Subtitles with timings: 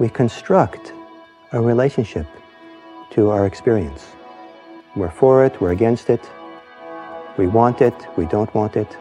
[0.00, 0.94] we construct
[1.52, 2.26] a relationship
[3.10, 4.06] to our experience.
[4.96, 6.26] We're for it, we're against it,
[7.36, 8.96] we want it, we don't want it,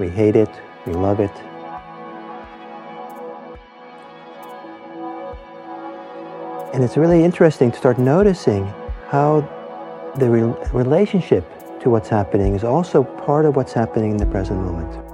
[0.00, 0.48] we hate it,
[0.86, 1.30] we love it.
[6.74, 8.64] And it's really interesting to start noticing
[9.08, 9.42] how
[10.16, 11.44] the re- relationship
[11.80, 15.07] to what's happening is also part of what's happening in the present moment.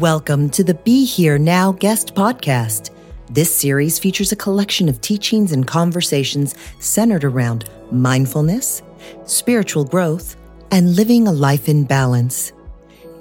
[0.00, 2.90] Welcome to the Be Here Now guest podcast.
[3.30, 8.82] This series features a collection of teachings and conversations centered around mindfulness,
[9.24, 10.36] spiritual growth,
[10.70, 12.52] and living a life in balance.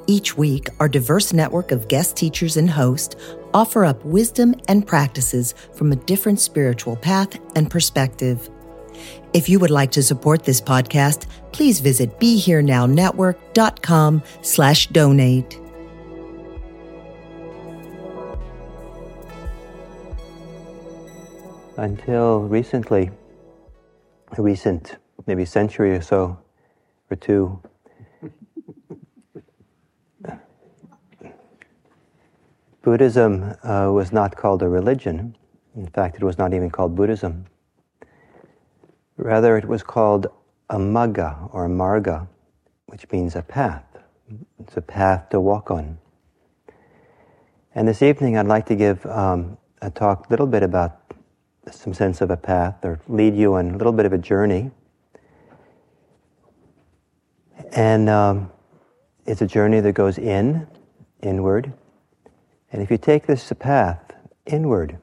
[0.06, 3.16] Each week, our diverse network of guest teachers and hosts
[3.54, 8.50] offer up wisdom and practices from a different spiritual path and perspective.
[9.32, 15.62] If you would like to support this podcast, please visit BeHereNowNetwork.com slash donate.
[21.78, 23.12] Until recently,
[24.38, 24.96] a recent
[25.28, 26.38] maybe century or so,
[27.12, 27.62] or two,
[32.82, 35.36] Buddhism uh, was not called a religion.
[35.76, 37.46] In fact, it was not even called Buddhism.
[39.18, 40.28] Rather, it was called
[40.70, 42.28] a magga or a marga,
[42.86, 43.84] which means a path.
[44.60, 45.98] It's a path to walk on.
[47.74, 51.05] And this evening, I'd like to give um, a talk a little bit about
[51.72, 54.72] some sense of a path or lead you on a little bit of a journey.
[57.72, 58.52] And um,
[59.26, 60.68] it's a journey that goes in,
[61.22, 61.74] inward,
[62.72, 64.14] and if you take this path
[64.46, 64.98] inward,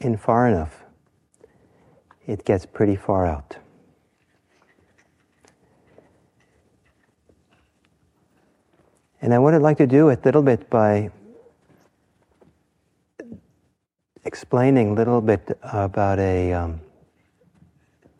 [0.00, 0.84] in far enough,
[2.26, 3.56] it gets pretty far out.
[9.22, 11.10] And I would like to do a little bit by
[14.24, 16.80] explaining a little bit about a um,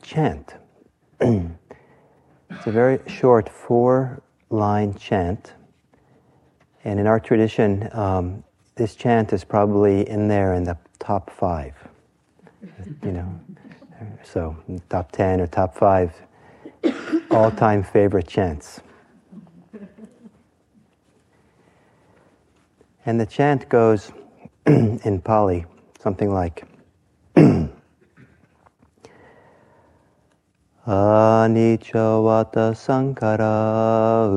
[0.03, 0.55] chant.
[1.21, 5.55] it's a very short four line chant.
[6.85, 8.45] And in our tradition, um,
[8.75, 11.75] this chant is probably in there in the top five.
[13.03, 13.41] You know,
[14.23, 14.57] so
[14.91, 16.13] top ten or top five
[17.31, 18.81] all-time favorite chants.
[23.07, 24.13] And the chant goes
[24.67, 25.65] in Pali
[26.05, 26.65] something like
[30.87, 33.51] Anicca vata sankhara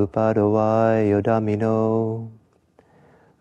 [0.02, 1.76] uppadavaya dhammino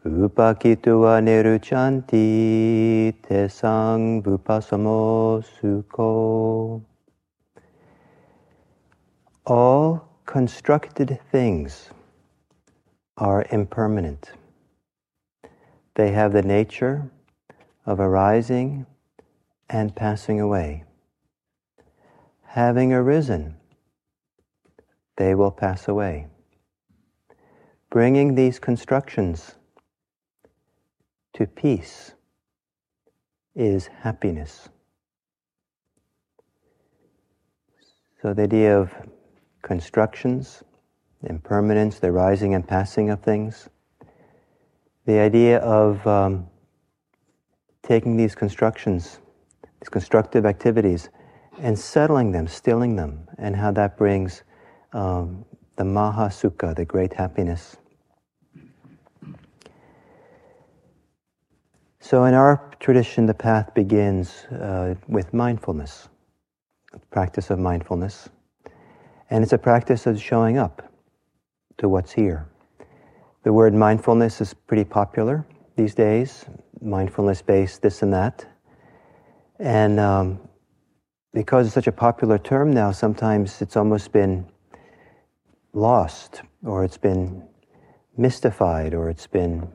[0.06, 6.80] Uppajjitva nirujjhanti tesang vupasamo sukho.
[9.46, 11.90] All constructed things
[13.16, 14.30] are impermanent.
[15.94, 17.10] They have the nature
[17.86, 18.84] of arising
[19.70, 20.84] and passing away.
[22.42, 23.56] Having arisen,
[25.16, 26.26] they will pass away.
[27.90, 29.54] Bringing these constructions
[31.34, 32.12] to peace
[33.54, 34.68] is happiness.
[38.20, 38.92] So the idea of
[39.62, 40.64] constructions,
[41.22, 43.68] impermanence, the rising and passing of things,
[45.04, 46.48] the idea of um,
[47.86, 49.20] taking these constructions,
[49.80, 51.08] these constructive activities,
[51.58, 54.42] and settling them, stilling them, and how that brings
[54.92, 55.44] um,
[55.76, 57.76] the Maha Sukha, the great happiness.
[62.00, 66.08] So, in our tradition, the path begins uh, with mindfulness,
[67.10, 68.28] practice of mindfulness.
[69.30, 70.92] And it's a practice of showing up
[71.78, 72.48] to what's here.
[73.42, 75.44] The word mindfulness is pretty popular
[75.76, 76.44] these days,
[76.80, 78.46] mindfulness based, this and that.
[79.58, 80.40] And um,
[81.32, 84.46] because it's such a popular term now, sometimes it's almost been
[85.72, 87.42] lost, or it's been
[88.16, 89.68] mystified, or it's been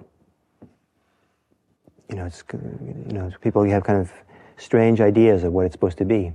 [2.12, 4.12] you know, it's, you know, people have kind of
[4.58, 6.34] strange ideas of what it's supposed to be.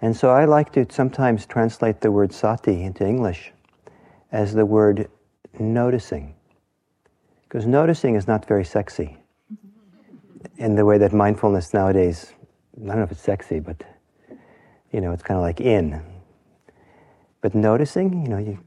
[0.00, 3.52] And so I like to sometimes translate the word sati into English
[4.32, 5.10] as the word
[5.58, 6.34] noticing.
[7.50, 9.16] Because noticing is not very sexy
[10.58, 12.32] in the way that mindfulness nowadays,
[12.76, 13.82] I don't know if it's sexy, but
[14.92, 16.00] you know, it's kind of like in.
[17.40, 18.60] But noticing, you know, you,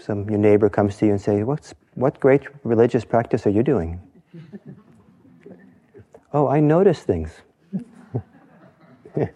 [0.00, 3.62] some your neighbor comes to you and say, "What's what great religious practice are you
[3.62, 4.00] doing?"
[6.32, 7.30] oh, I notice things.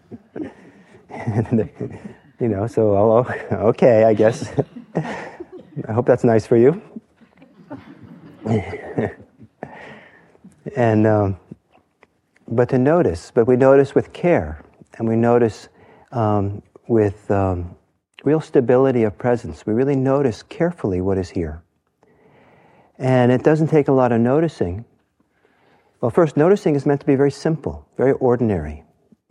[2.40, 3.32] you know, so I'll,
[3.68, 4.52] okay, I guess.
[4.96, 6.82] I hope that's nice for you.
[10.76, 11.36] and um,
[12.48, 14.64] but to notice, but we notice with care,
[14.98, 15.68] and we notice
[16.10, 17.76] um, with um,
[18.24, 19.64] real stability of presence.
[19.64, 21.62] We really notice carefully what is here,
[22.98, 24.84] and it doesn't take a lot of noticing.
[26.00, 28.82] Well, first, noticing is meant to be very simple, very ordinary.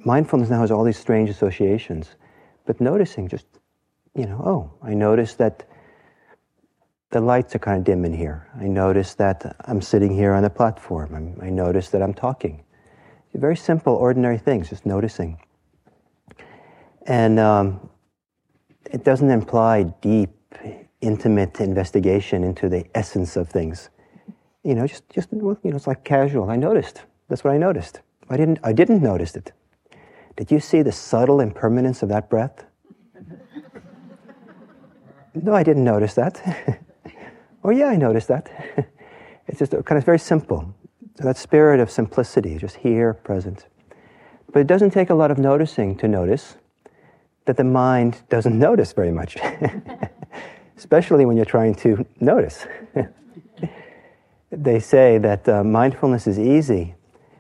[0.06, 2.16] Mindfulness now has all these strange associations,
[2.66, 3.46] but noticing just,
[4.16, 5.66] you know, oh, I notice that
[7.12, 8.48] the lights are kind of dim in here.
[8.58, 11.14] I notice that I'm sitting here on the platform.
[11.14, 12.64] I'm, i notice that I'm talking.
[13.34, 15.40] Very simple, ordinary things, just noticing.
[17.08, 17.90] And um,
[18.92, 20.32] it doesn't imply deep,
[21.02, 23.90] intimate investigation into the essence of things.
[24.64, 26.50] You know, just, just you know, it's like casual.
[26.50, 27.04] I noticed.
[27.30, 28.02] That's what I noticed.
[28.30, 29.52] I didn't, I didn't notice it.
[30.36, 32.66] Did you see the subtle impermanence of that breath?
[35.34, 36.80] no, I didn't notice that.
[37.64, 38.50] Oh, yeah, I noticed that.
[39.48, 40.74] it's just kind of very simple.
[41.18, 43.68] So that spirit of simplicity, just here, present.
[44.52, 46.56] But it doesn't take a lot of noticing to notice
[47.46, 49.38] that the mind doesn't notice very much,
[50.78, 52.66] especially when you're trying to notice.
[54.52, 56.96] they say that uh, mindfulness is easy,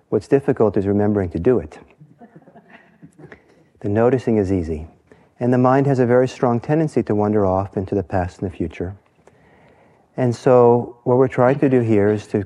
[0.09, 1.79] what's difficult is remembering to do it.
[3.79, 4.87] the noticing is easy.
[5.39, 8.51] And the mind has a very strong tendency to wander off into the past and
[8.51, 8.95] the future.
[10.17, 12.43] And so, what we're trying to do here is to,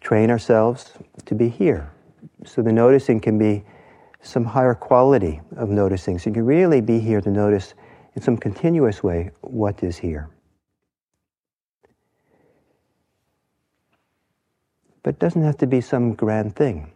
[0.00, 0.92] train ourselves
[1.24, 1.90] to be here.
[2.44, 3.64] So, the noticing can be
[4.20, 6.18] some higher quality of noticing.
[6.18, 7.74] So, you can really be here to notice
[8.14, 10.28] in some continuous way what is here.
[15.02, 16.92] But it doesn't have to be some grand thing.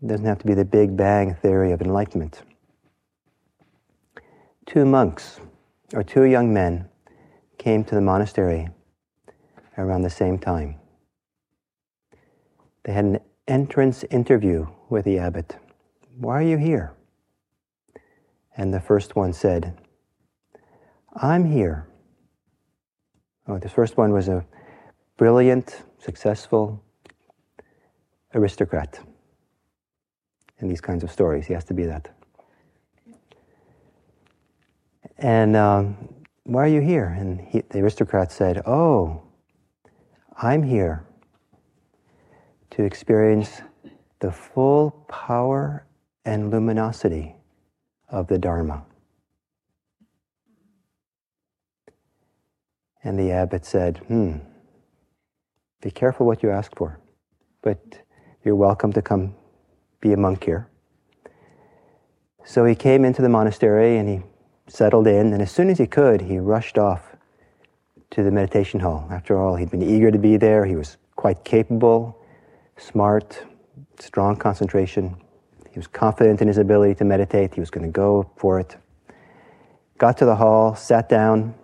[0.00, 2.42] It doesn't have to be the Big Bang theory of enlightenment.
[4.66, 5.40] Two monks,
[5.92, 6.88] or two young men,
[7.64, 8.68] came to the monastery
[9.78, 10.76] around the same time.
[12.82, 15.56] They had an entrance interview with the abbot.
[16.18, 16.92] Why are you here?
[18.54, 19.78] And the first one said,
[21.16, 21.88] I'm here.
[23.48, 24.44] Oh, the first one was a
[25.16, 26.84] brilliant, successful
[28.34, 29.00] aristocrat.
[30.58, 32.10] In these kinds of stories, he has to be that.
[35.16, 36.13] And um,
[36.44, 37.06] why are you here?
[37.06, 39.22] And he, the aristocrat said, Oh,
[40.40, 41.04] I'm here
[42.70, 43.62] to experience
[44.20, 45.86] the full power
[46.24, 47.34] and luminosity
[48.08, 48.84] of the Dharma.
[53.02, 54.38] And the abbot said, Hmm,
[55.80, 57.00] be careful what you ask for,
[57.62, 57.78] but
[58.44, 59.34] you're welcome to come
[60.00, 60.68] be a monk here.
[62.44, 64.22] So he came into the monastery and he
[64.66, 67.16] settled in, and as soon as he could, he rushed off
[68.10, 69.06] to the meditation hall.
[69.10, 70.64] After all, he'd been eager to be there.
[70.64, 72.18] He was quite capable,
[72.76, 73.44] smart,
[73.98, 75.16] strong concentration.
[75.70, 77.54] He was confident in his ability to meditate.
[77.54, 78.76] He was going to go for it.
[79.98, 81.54] Got to the hall, sat down.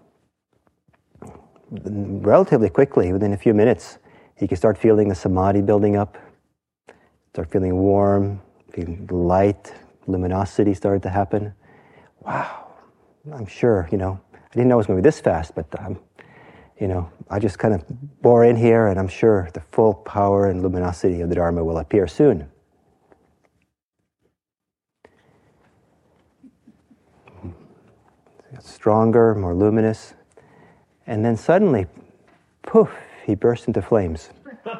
[1.70, 3.99] Relatively quickly, within a few minutes,
[4.37, 6.19] he could start feeling the samadhi building up,
[7.32, 8.41] start feeling warm,
[8.73, 9.73] feeling light,
[10.06, 11.53] luminosity started to happen.
[12.20, 12.69] Wow,
[13.32, 15.67] I'm sure, you know, I didn't know it was going to be this fast, but
[15.78, 15.99] um,
[16.81, 17.84] you know, I just kind of
[18.22, 21.77] bore in here, and I'm sure the full power and luminosity of the Dharma will
[21.79, 22.48] appear soon.
[28.60, 30.15] Stronger, more luminous,
[31.06, 31.86] and then suddenly,
[32.62, 32.91] poof,
[33.27, 34.31] he burst into flames.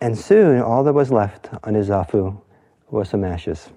[0.00, 2.40] and soon, all that was left on his zafu
[2.90, 3.70] was some ashes.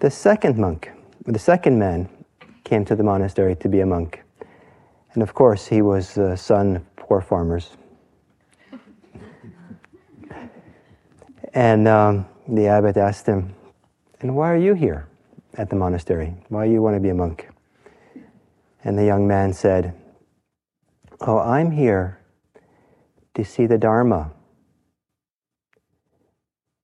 [0.00, 0.92] The second monk,
[1.26, 2.08] the second man,
[2.62, 4.22] came to the monastery to be a monk.
[5.14, 7.70] And of course, he was the son of poor farmers.
[11.52, 13.52] and um, the abbot asked him,
[14.20, 15.08] And why are you here
[15.54, 16.32] at the monastery?
[16.48, 17.48] Why do you want to be a monk?
[18.84, 19.94] And the young man said,
[21.22, 22.20] Oh, I'm here
[23.34, 24.30] to see the Dharma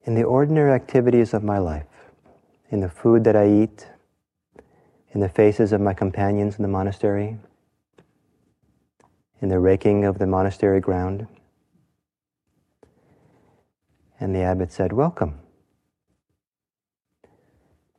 [0.03, 1.87] in the ordinary activities of my life
[2.75, 3.87] in the food that I eat,
[5.13, 7.39] in the faces of my companions in the monastery,
[9.41, 11.29] in the raking of the monastery ground.
[14.19, 15.39] And the abbot said, Welcome.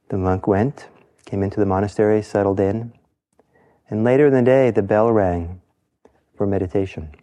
[0.10, 0.90] The monk went,
[1.26, 2.92] came into the monastery, settled in,
[3.90, 5.62] and later in the day the bell rang
[6.36, 7.16] for meditation.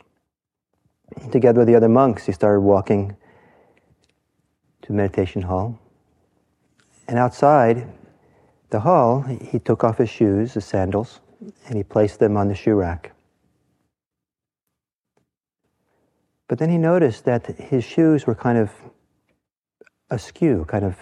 [1.31, 3.15] Together with the other monks, he started walking
[4.81, 5.82] to meditation hall.
[7.13, 7.87] And outside,
[8.71, 11.21] the hall, he took off his shoes, his sandals,
[11.67, 13.13] and he placed them on the shoe rack.
[16.49, 18.71] But then he noticed that his shoes were kind of
[20.09, 20.97] askew, kind of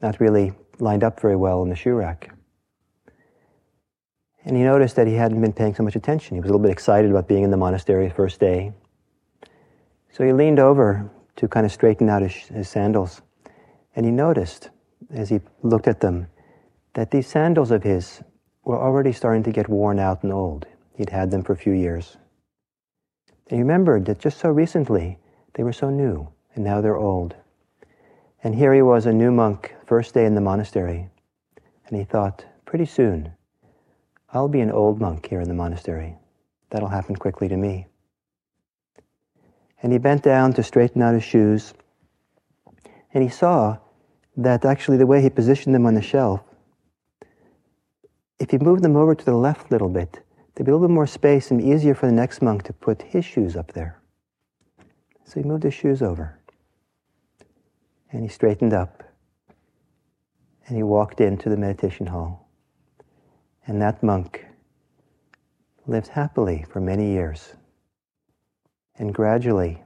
[0.00, 2.32] not really lined up very well in the shoe rack.
[4.44, 6.36] And he noticed that he hadn't been paying so much attention.
[6.36, 8.72] He was a little bit excited about being in the monastery the first day.
[10.12, 13.20] So he leaned over to kind of straighten out his, his sandals.
[13.94, 14.70] And he noticed,
[15.10, 16.28] as he looked at them,
[16.94, 18.22] that these sandals of his
[18.64, 20.66] were already starting to get worn out and old.
[20.94, 22.16] He'd had them for a few years.
[23.48, 25.18] And he remembered that just so recently
[25.54, 27.34] they were so new, and now they're old.
[28.44, 31.08] And here he was, a new monk, first day in the monastery.
[31.86, 33.32] And he thought, pretty soon,
[34.30, 36.16] I'll be an old monk here in the monastery.
[36.70, 37.86] That'll happen quickly to me.
[39.82, 41.74] And he bent down to straighten out his shoes,
[43.12, 43.76] and he saw
[44.36, 46.40] that actually the way he positioned them on the shelf,
[48.38, 50.20] if he moved them over to the left a little bit,
[50.54, 53.02] there'd be a little bit more space and easier for the next monk to put
[53.02, 54.00] his shoes up there.
[55.24, 56.38] So he moved his shoes over.
[58.10, 59.02] And he straightened up.
[60.66, 62.48] And he walked into the meditation hall.
[63.66, 64.44] And that monk
[65.86, 67.54] lived happily for many years.
[68.96, 69.82] And gradually,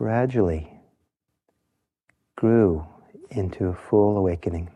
[0.00, 0.66] gradually
[2.34, 2.86] grew
[3.28, 4.70] into a full awakening.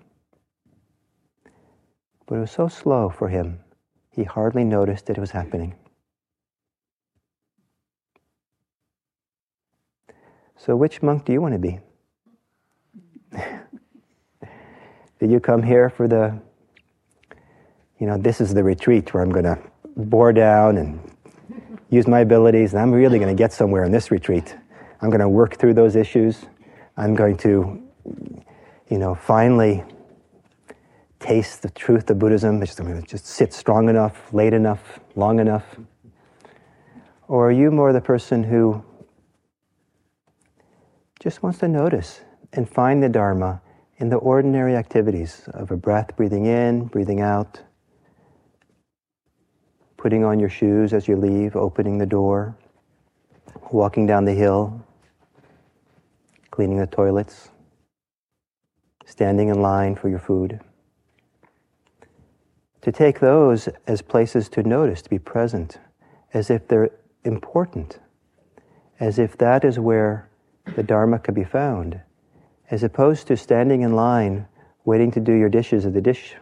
[2.27, 3.61] But it was so slow for him,
[4.11, 5.77] he hardly noticed that it was happening.
[10.59, 11.81] So, which monk do you want to be?
[15.21, 16.39] Did you come here for the,
[17.99, 19.59] you know, this is the retreat where I'm going to
[19.97, 21.01] bore down and
[21.89, 24.55] use my abilities, and I'm really going to get somewhere in this retreat.
[25.05, 26.47] I'm going to work through those issues.
[26.97, 27.83] I'm going to,
[28.89, 29.85] you know, finally
[31.21, 32.55] taste the truth of Buddhism.
[32.55, 35.77] I'm going to just sit strong enough, late enough, long enough.
[37.29, 38.83] Or are you more the person who
[41.21, 42.23] just wants to notice
[42.55, 43.61] and find the Dharma
[43.99, 47.61] in the ordinary activities of a breath, breathing in, breathing out,
[49.99, 52.57] putting on your shoes as you leave, opening the door,
[53.71, 54.84] walking down the hill,
[56.55, 57.49] cleaning the toilets,
[59.05, 60.61] standing in line for your food.
[62.83, 65.81] To take those as places to notice, to be present,
[66.33, 66.93] as if they're
[67.25, 67.99] important,
[69.01, 70.31] as if that is where
[70.77, 72.01] the Dharma could be found
[72.71, 74.47] as opposed to standing in line
[74.85, 76.37] waiting to do your dishes at the dish,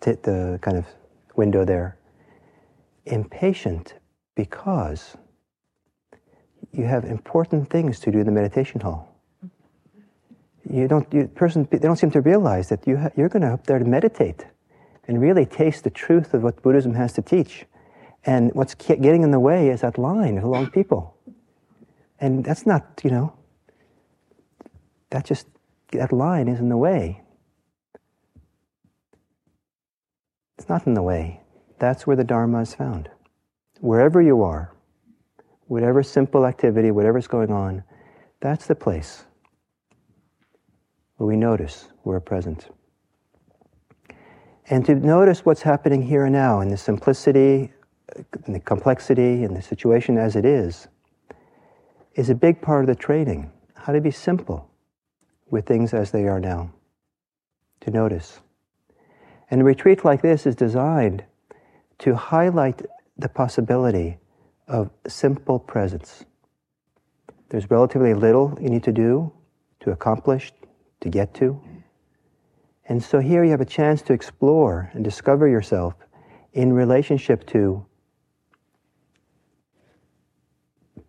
[0.00, 0.86] the kind of
[1.36, 1.98] window there.
[3.04, 3.92] Impatient
[4.34, 5.18] because
[6.76, 9.14] you have important things to do in the meditation hall.
[10.68, 13.52] You don't, you, person, they don't seem to realize that you ha- you're going to
[13.52, 14.46] up there to meditate
[15.06, 17.66] and really taste the truth of what Buddhism has to teach.
[18.24, 21.14] And what's getting in the way is that line of long people.
[22.18, 23.34] And that's not, you know,
[25.10, 25.46] that just,
[25.92, 27.20] that line is in the way.
[30.56, 31.40] It's not in the way.
[31.78, 33.10] That's where the Dharma is found.
[33.80, 34.73] Wherever you are,
[35.66, 37.82] whatever simple activity, whatever's going on,
[38.40, 39.24] that's the place
[41.16, 42.68] where we notice we're present.
[44.70, 47.72] And to notice what's happening here and now in the simplicity,
[48.46, 50.88] in the complexity, in the situation as it is,
[52.14, 53.50] is a big part of the training.
[53.74, 54.70] How to be simple
[55.50, 56.72] with things as they are now,
[57.80, 58.40] to notice.
[59.50, 61.24] And a retreat like this is designed
[61.98, 62.82] to highlight
[63.18, 64.18] the possibility
[64.66, 66.24] of simple presence.
[67.48, 69.32] There's relatively little you need to do,
[69.80, 70.52] to accomplish,
[71.00, 71.60] to get to.
[72.86, 75.94] And so here you have a chance to explore and discover yourself
[76.52, 77.84] in relationship to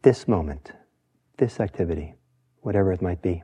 [0.01, 0.71] this moment,
[1.37, 2.13] this activity,
[2.61, 3.43] whatever it might be.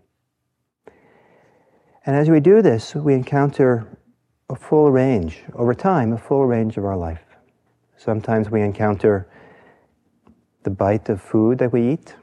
[2.06, 3.98] And as we do this, we encounter
[4.50, 7.24] a full range, over time, a full range of our life.
[7.98, 9.30] Sometimes we encounter
[10.64, 12.16] the bite of food that we eat,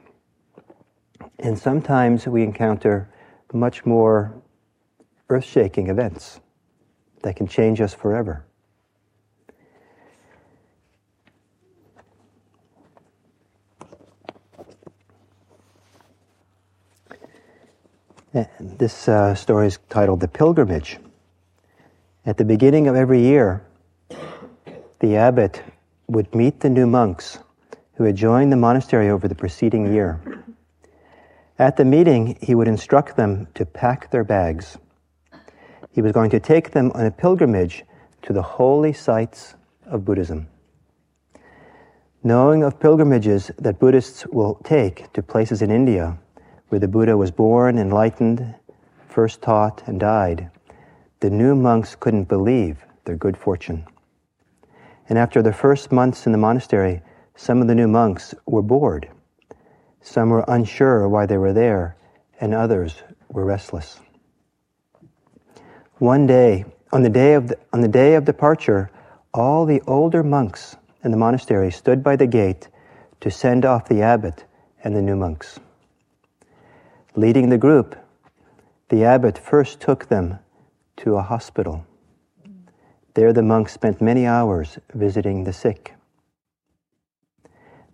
[1.39, 3.09] and sometimes we encounter
[3.53, 4.33] much more
[5.29, 6.39] earth shaking events
[7.23, 8.45] that can change us forever.
[18.59, 20.99] This uh, story is titled The Pilgrimage.
[22.25, 23.65] At the beginning of every year,
[24.99, 25.63] the abbot
[26.07, 27.39] would meet the new monks
[27.99, 30.21] who had joined the monastery over the preceding year.
[31.59, 34.77] At the meeting, he would instruct them to pack their bags.
[35.91, 37.83] He was going to take them on a pilgrimage
[38.21, 40.47] to the holy sites of Buddhism.
[42.23, 46.17] Knowing of pilgrimages that Buddhists will take to places in India
[46.69, 48.55] where the Buddha was born, enlightened,
[49.09, 50.49] first taught, and died,
[51.19, 53.85] the new monks couldn't believe their good fortune.
[55.09, 57.01] And after the first months in the monastery,
[57.39, 59.07] some of the new monks were bored.
[60.01, 61.95] Some were unsure why they were there,
[62.41, 63.97] and others were restless.
[65.99, 68.91] One day, on the day of, the, on the day of departure,
[69.33, 72.67] all the older monks in the monastery stood by the gate
[73.21, 74.43] to send off the abbot
[74.83, 75.61] and the new monks.
[77.15, 77.95] Leading the group,
[78.89, 80.39] the abbot first took them
[80.97, 81.85] to a hospital.
[83.13, 85.93] There, the monks spent many hours visiting the sick.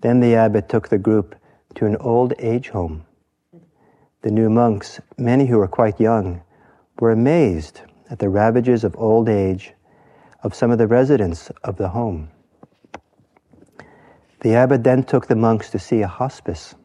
[0.05, 1.33] Then the abbot took the group
[1.73, 3.07] to an old age home.
[4.21, 6.43] The new monks, many who were quite young,
[6.99, 7.81] were amazed
[8.11, 9.73] at the ravages of old age
[10.43, 12.29] of some of the residents of the home.
[14.41, 16.75] The abbot then took the monks to see a hospice.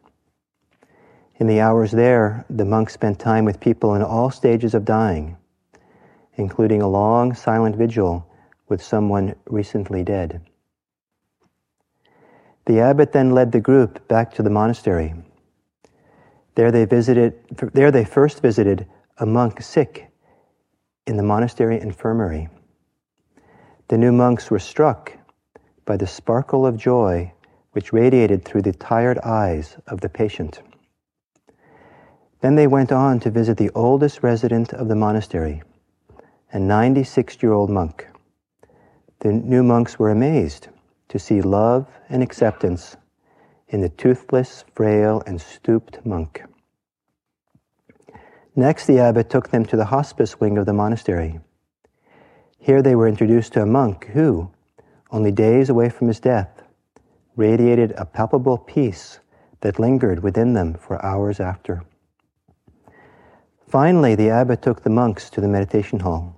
[1.37, 5.37] In the hours there, the monks spent time with people in all stages of dying,
[6.37, 8.27] including a long silent vigil
[8.67, 10.41] with someone recently dead.
[12.71, 15.13] The abbot then led the group back to the monastery.
[16.55, 17.35] There they visited
[17.75, 18.87] there they first visited
[19.19, 20.07] a monk sick
[21.05, 22.49] in the monastery infirmary.
[23.89, 25.13] The new monks were struck
[25.85, 27.33] by the sparkle of joy
[27.73, 30.63] which radiated through the tired eyes of the patient.
[32.41, 35.65] Then they went on to visit the oldest resident of the monastery,
[36.53, 38.07] a 96 year old monk.
[39.19, 40.69] The new monks were amazed
[41.11, 42.97] to see love and acceptance
[43.69, 46.43] in the toothless, frail, and stooped monk.
[48.57, 51.41] Next, the abbot took them to the hospice wing of the monastery.
[52.59, 54.51] Here they were introduced to a monk who,
[55.11, 56.63] only days away from his death,
[57.37, 59.21] radiated a palpable peace
[59.61, 61.83] that lingered within them for hours after.
[63.69, 66.37] Finally, the abbot took the monks to the meditation hall.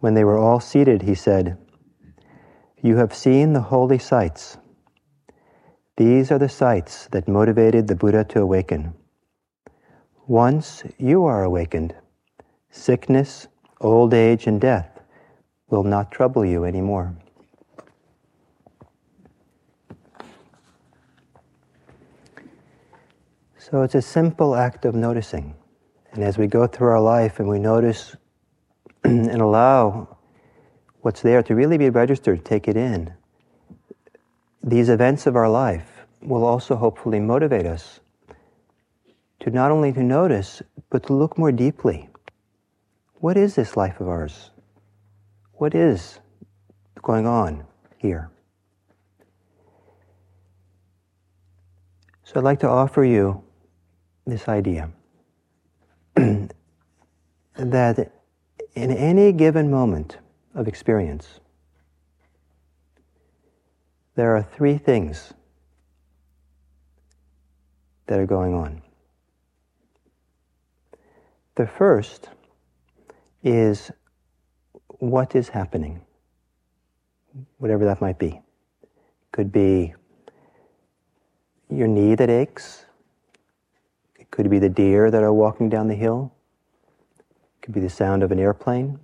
[0.00, 1.56] When they were all seated, he said,
[2.82, 4.56] you have seen the holy sights.
[5.96, 8.94] These are the sights that motivated the Buddha to awaken.
[10.26, 11.94] Once you are awakened,
[12.70, 13.48] sickness,
[13.80, 15.00] old age, and death
[15.68, 17.14] will not trouble you anymore.
[23.58, 25.54] So it's a simple act of noticing.
[26.12, 28.16] And as we go through our life and we notice
[29.04, 30.16] and allow
[31.02, 33.12] what's there, to really be registered, take it in.
[34.62, 38.00] These events of our life will also hopefully motivate us
[39.40, 42.08] to not only to notice, but to look more deeply.
[43.14, 44.50] What is this life of ours?
[45.54, 46.20] What is
[47.02, 47.64] going on
[47.98, 48.30] here?
[52.24, 53.42] So I'd like to offer you
[54.26, 54.90] this idea
[56.14, 58.12] that
[58.74, 60.18] in any given moment,
[60.54, 61.40] of experience.
[64.16, 65.32] There are three things
[68.06, 68.82] that are going on.
[71.54, 72.28] The first
[73.42, 73.90] is
[74.98, 76.00] what is happening,
[77.58, 78.40] whatever that might be.
[79.32, 79.94] Could be
[81.70, 82.84] your knee that aches.
[84.18, 86.32] It could be the deer that are walking down the hill.
[87.18, 88.98] It could be the sound of an airplane.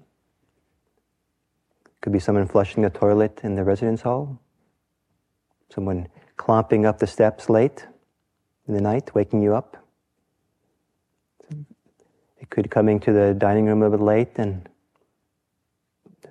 [2.07, 4.39] Could be someone flushing the toilet in the residence hall.
[5.75, 7.85] Someone clomping up the steps late
[8.69, 9.77] in the night, waking you up.
[11.51, 14.69] It could coming to the dining room a little bit late and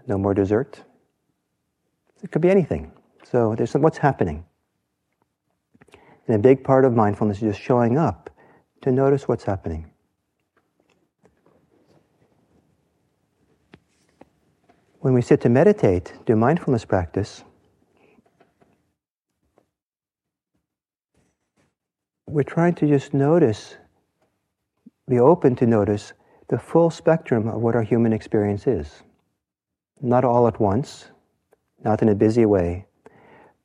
[0.08, 0.82] no more dessert.
[2.24, 2.94] It could be anything.
[3.30, 4.46] So there's some, what's happening.
[6.28, 8.30] And a big part of mindfulness is just showing up
[8.80, 9.92] to notice what's happening.
[15.06, 17.44] When we sit to meditate, do mindfulness practice,
[22.26, 23.76] we're trying to just notice,
[25.08, 26.13] be open to notice
[26.48, 29.04] the full spectrum of what our human experience is.
[30.02, 31.12] Not all at once,
[31.84, 32.88] not in a busy way,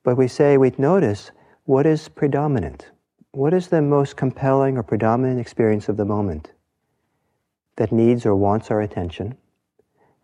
[0.03, 1.31] but we say we notice
[1.64, 2.90] what is predominant.
[3.31, 6.53] What is the most compelling or predominant experience of the moment
[7.76, 9.38] that needs or wants our attention?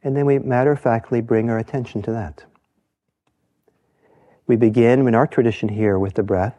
[0.07, 2.45] And then we matter of factly bring our attention to that.
[4.47, 6.57] We begin in our tradition here with the breath.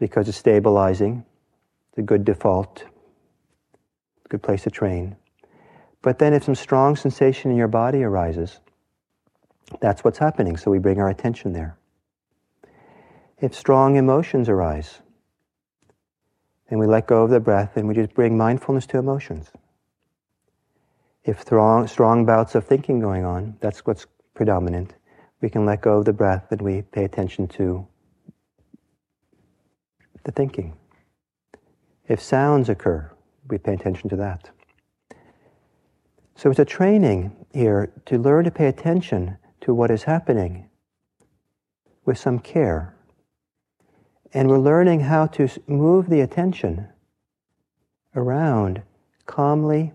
[0.00, 1.24] because it's stabilizing,
[1.96, 2.84] a good default,
[4.28, 5.16] good place to train.
[6.02, 8.58] But then if some strong sensation in your body arises,
[9.80, 11.78] that's what's happening, so we bring our attention there.
[13.40, 15.00] If strong emotions arise,
[16.68, 19.50] then we let go of the breath and we just bring mindfulness to emotions.
[21.24, 24.94] If strong, strong bouts of thinking going on, that's what's predominant,
[25.40, 27.86] we can let go of the breath and we pay attention to
[30.24, 30.76] the thinking.
[32.08, 33.10] If sounds occur,
[33.48, 34.50] we pay attention to that.
[36.34, 40.68] So it's a training here to learn to pay attention to what is happening
[42.04, 42.94] with some care.
[44.34, 46.88] And we're learning how to move the attention
[48.14, 48.82] around
[49.26, 49.92] calmly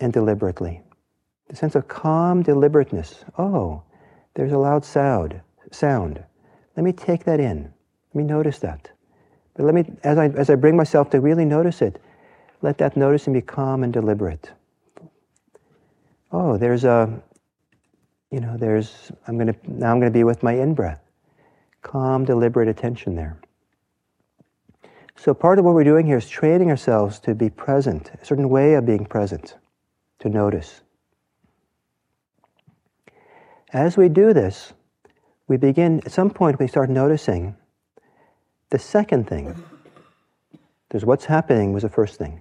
[0.00, 0.82] and deliberately.
[1.48, 3.24] The sense of calm deliberateness.
[3.38, 3.82] Oh,
[4.34, 5.40] there's a loud sound.
[5.70, 6.22] Sound.
[6.76, 7.72] Let me take that in.
[8.12, 8.90] Let me notice that.
[9.54, 12.00] But let me, as I, as I bring myself to really notice it,
[12.62, 14.50] let that noticing be calm and deliberate.
[16.32, 17.22] Oh, there's a,
[18.30, 21.00] you know, there's, I'm going to, now I'm going to be with my in breath.
[21.82, 23.38] Calm, deliberate attention there.
[25.16, 28.48] So part of what we're doing here is training ourselves to be present, a certain
[28.48, 29.56] way of being present,
[30.24, 30.80] to notice.
[33.74, 34.72] As we do this,
[35.48, 37.54] we begin, at some point, we start noticing
[38.70, 39.62] the second thing.
[40.88, 42.40] There's what's happening was the first thing.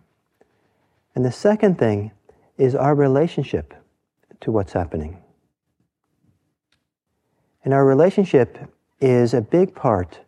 [1.13, 2.11] And the second thing
[2.57, 3.73] is our relationship
[4.39, 5.21] to what's happening.
[7.65, 8.57] And our relationship
[9.01, 10.21] is a big part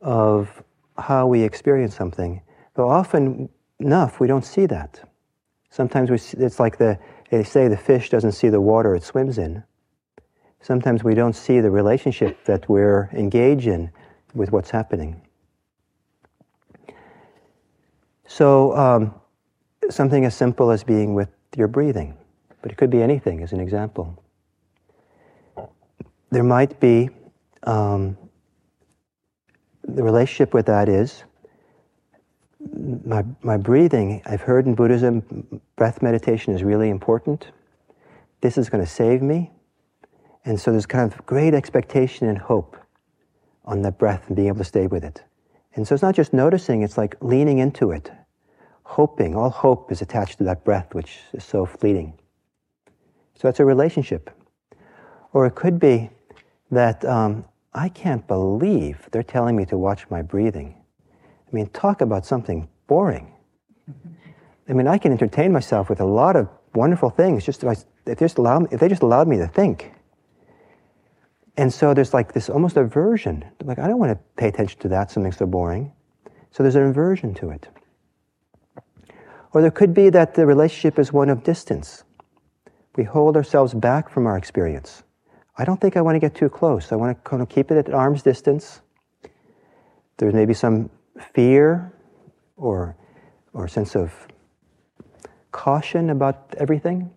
[0.00, 0.60] of
[0.98, 2.42] how we experience something.
[2.74, 3.48] though often
[3.78, 5.09] enough, we don't see that.
[5.70, 6.98] Sometimes we it's like the,
[7.30, 9.62] they say the fish doesn't see the water it swims in.
[10.60, 13.90] Sometimes we don't see the relationship that we're engaged in
[14.34, 15.22] with what's happening.
[18.26, 19.14] So, um,
[19.88, 22.16] something as simple as being with your breathing,
[22.62, 24.22] but it could be anything as an example.
[26.30, 27.10] There might be
[27.64, 28.16] um,
[29.82, 31.24] the relationship with that is
[32.60, 34.22] my, my breathing.
[34.26, 37.48] I've heard in Buddhism, breath meditation is really important.
[38.40, 39.50] This is going to save me.
[40.44, 42.76] And so there's kind of great expectation and hope
[43.64, 45.22] on that breath and being able to stay with it.
[45.74, 48.10] And so it's not just noticing, it's like leaning into it,
[48.82, 49.36] hoping.
[49.36, 52.14] All hope is attached to that breath, which is so fleeting.
[53.34, 54.30] So it's a relationship.
[55.32, 56.10] Or it could be
[56.70, 60.79] that um, I can't believe they're telling me to watch my breathing.
[61.50, 63.32] I mean, talk about something boring.
[64.68, 67.72] I mean, I can entertain myself with a lot of wonderful things just if, I,
[67.72, 69.92] if, they just allow, if they just allowed me to think.
[71.56, 73.44] And so there's like this almost aversion.
[73.64, 75.92] Like, I don't want to pay attention to that, something so boring.
[76.52, 77.68] So there's an aversion to it.
[79.52, 82.04] Or there could be that the relationship is one of distance.
[82.96, 85.02] We hold ourselves back from our experience.
[85.58, 86.92] I don't think I want to get too close.
[86.92, 88.80] I want to kind of keep it at arm's distance.
[90.16, 90.90] There's maybe some
[91.34, 91.92] fear
[92.56, 92.96] or,
[93.52, 94.12] or sense of
[95.52, 97.10] caution about everything.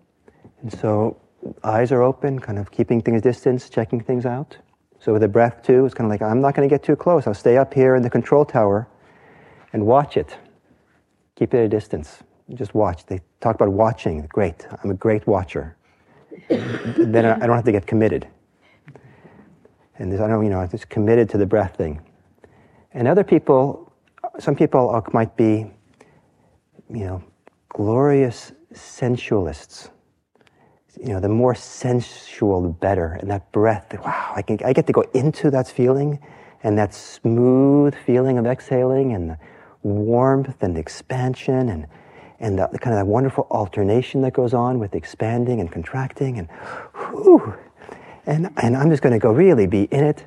[0.61, 1.17] And so
[1.63, 4.57] eyes are open, kind of keeping things distance, checking things out.
[4.99, 6.95] So with the breath too, it's kind of like, I'm not going to get too
[6.95, 7.27] close.
[7.27, 8.87] I'll stay up here in the control tower
[9.73, 10.37] and watch it.
[11.35, 12.23] Keep it at a distance.
[12.53, 13.05] Just watch.
[13.05, 14.25] They talk about watching.
[14.27, 14.65] Great.
[14.83, 15.75] I'm a great watcher.
[16.49, 18.27] then I don't have to get committed.
[19.97, 22.01] And I don't, you know, I'm just committed to the breath thing.
[22.93, 23.82] And other people,
[24.39, 25.65] some people might be,
[26.89, 27.23] you know,
[27.69, 29.89] glorious sensualists
[30.99, 33.17] you know, the more sensual, the better.
[33.19, 36.19] And that breath, wow, I, can, I get to go into that feeling
[36.63, 39.37] and that smooth feeling of exhaling and the
[39.81, 41.87] warmth and the expansion and,
[42.39, 46.37] and the, the kind of that wonderful alternation that goes on with expanding and contracting
[46.37, 46.49] and
[46.95, 47.53] whew,
[48.25, 50.25] and, and I'm just going to go really be in it.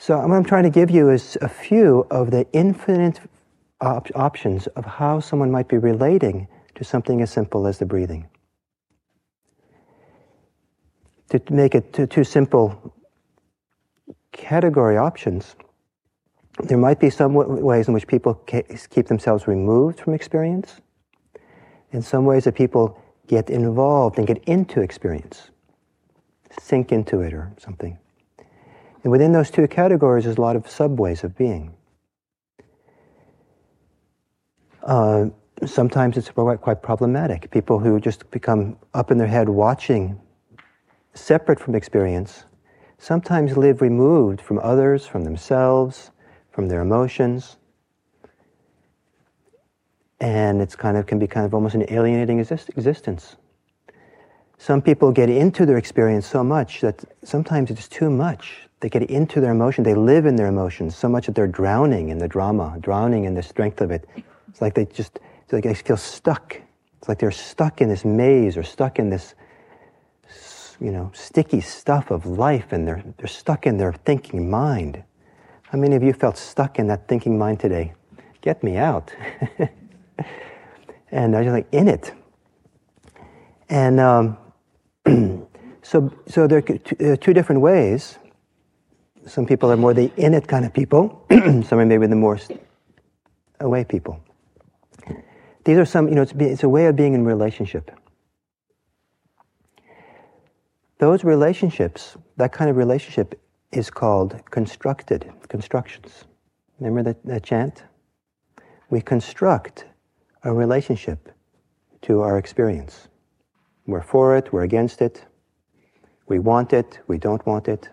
[0.00, 3.20] So what I'm trying to give you is a few of the infinite
[3.80, 8.26] op- options of how someone might be relating to something as simple as the breathing
[11.30, 12.92] to make it too simple
[14.32, 15.54] category options,
[16.64, 20.80] there might be some ways in which people keep themselves removed from experience,
[21.92, 25.50] in some ways that people get involved and get into experience,
[26.60, 27.96] sink into it or something.
[29.02, 31.74] And within those two categories, there's a lot of subways of being.
[34.82, 35.26] Uh,
[35.66, 37.50] sometimes it's quite problematic.
[37.50, 40.20] People who just become up in their head watching
[41.14, 42.44] separate from experience,
[42.98, 46.10] sometimes live removed from others, from themselves,
[46.50, 47.56] from their emotions.
[50.20, 53.36] And it's kind of can be kind of almost an alienating exist- existence.
[54.58, 58.68] Some people get into their experience so much that sometimes it's too much.
[58.80, 62.08] They get into their emotion, they live in their emotions so much that they're drowning
[62.08, 64.08] in the drama, drowning in the strength of it.
[64.48, 66.58] It's like they just, it's like they feel stuck.
[66.98, 69.34] It's like they're stuck in this maze or stuck in this,
[70.80, 75.02] you know, sticky stuff of life and they're, they're stuck in their thinking mind.
[75.62, 77.92] How many of you felt stuck in that thinking mind today?
[78.40, 79.14] Get me out.
[81.10, 82.12] and I was like, in it.
[83.68, 84.38] And um,
[85.82, 86.64] so, so there
[87.00, 88.18] are two different ways.
[89.26, 92.38] Some people are more the in it kind of people, some are maybe the more
[93.60, 94.22] away people.
[95.64, 97.90] These are some, you know, it's, it's a way of being in relationship.
[100.98, 103.40] Those relationships, that kind of relationship,
[103.72, 106.24] is called constructed constructions.
[106.78, 107.84] Remember that, that chant?
[108.88, 109.84] We construct
[110.42, 111.30] a relationship
[112.02, 113.08] to our experience.
[113.86, 115.24] We're for it, we're against it,
[116.26, 117.88] we want it, we don't want it,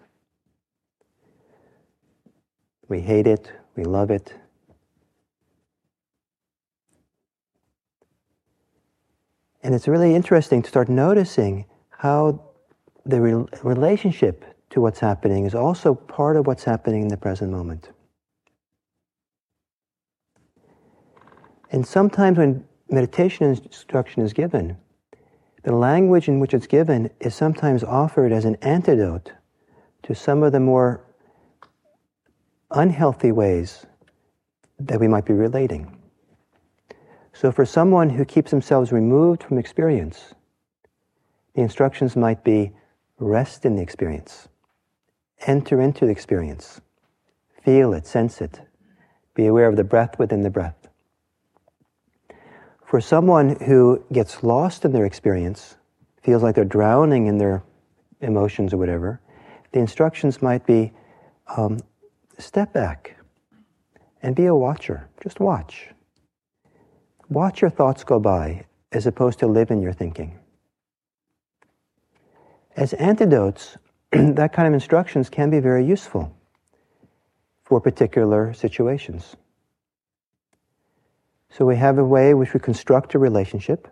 [2.88, 4.34] we hate it, we love it.
[9.64, 12.42] And it's really interesting to start noticing how
[13.06, 17.52] the re- relationship to what's happening is also part of what's happening in the present
[17.52, 17.90] moment.
[21.72, 24.78] And sometimes when meditation instruction is given,
[25.64, 29.34] the language in which it's given is sometimes offered as an antidote
[30.04, 31.04] to some of the more
[32.72, 33.86] unhealthy ways
[34.80, 35.98] that we might be relating.
[37.34, 40.34] So, for someone who keeps themselves removed from experience,
[41.54, 42.72] the instructions might be
[43.20, 44.48] rest in the experience,
[45.46, 46.82] enter into the experience,
[47.64, 48.62] feel it, sense it,
[49.34, 50.88] be aware of the breath within the breath.
[52.86, 55.76] For someone who gets lost in their experience,
[56.24, 57.64] feels like they're drowning in their
[58.22, 59.22] emotions or whatever,
[59.74, 60.92] the instructions might be
[61.56, 61.80] um,
[62.38, 63.18] step back
[64.22, 65.10] and be a watcher.
[65.22, 65.90] Just watch.
[67.30, 70.40] Watch your thoughts go by as opposed to live in your thinking.
[72.76, 73.78] As antidotes,
[74.12, 76.36] that kind of instructions can be very useful
[77.64, 79.36] for particular situations.
[81.50, 83.88] So we have a way in which we construct a relationship.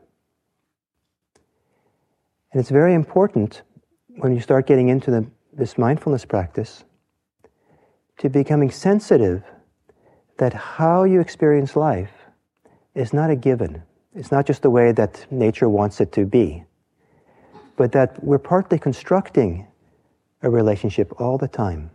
[2.52, 3.64] And it's very important
[4.18, 6.86] when you start getting into the, this mindfulness practice
[8.18, 9.44] to becoming sensitive
[10.38, 12.12] that how you experience life
[12.94, 13.84] is not a given.
[14.14, 16.64] It's not just the way that nature wants it to be,
[17.76, 19.68] but that we're partly constructing
[20.42, 21.92] a relationship all the time.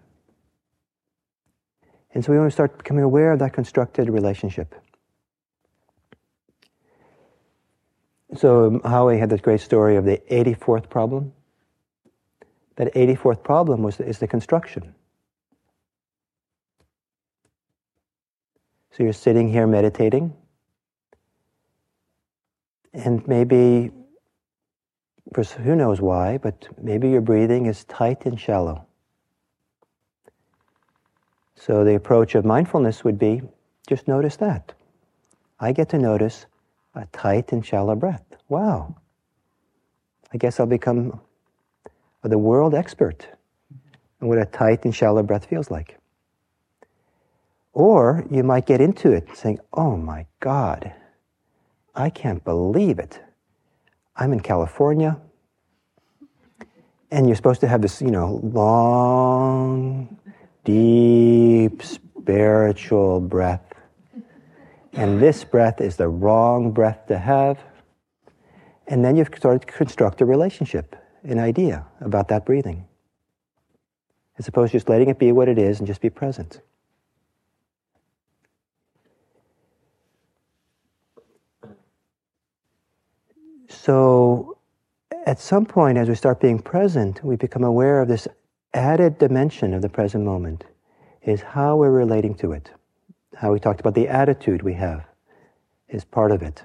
[2.12, 4.74] And so we want to start becoming aware of that constructed relationship.
[8.37, 11.33] So um, Howie had this great story of the 84th problem.
[12.76, 14.94] That 84th problem was is the construction.
[18.92, 20.35] So you're sitting here meditating,
[22.92, 23.92] and maybe,
[25.62, 28.85] who knows why, but maybe your breathing is tight and shallow.
[31.55, 33.42] So the approach of mindfulness would be
[33.87, 34.72] just notice that.
[35.61, 36.46] I get to notice
[36.94, 38.24] a tight and shallow breath.
[38.48, 38.96] Wow.
[40.33, 41.20] I guess I'll become
[42.22, 43.29] the world expert
[44.20, 45.99] on what a tight and shallow breath feels like.
[47.72, 50.92] Or you might get into it saying, oh my God,
[51.94, 53.20] I can't believe it.
[54.16, 55.18] I'm in California,
[57.11, 60.18] and you're supposed to have this, you know, long,
[60.64, 63.70] deep, spiritual breath
[64.92, 67.59] and this breath is the wrong breath to have.
[68.88, 72.87] And then you've started to construct a relationship, an idea about that breathing.
[74.38, 76.61] As opposed to just letting it be what it is and just be present.
[83.82, 84.58] So,
[85.26, 88.28] at some point, as we start being present, we become aware of this
[88.74, 90.64] added dimension of the present moment,
[91.22, 92.70] is how we're relating to it
[93.40, 95.06] how we talked about the attitude we have
[95.88, 96.62] is part of it.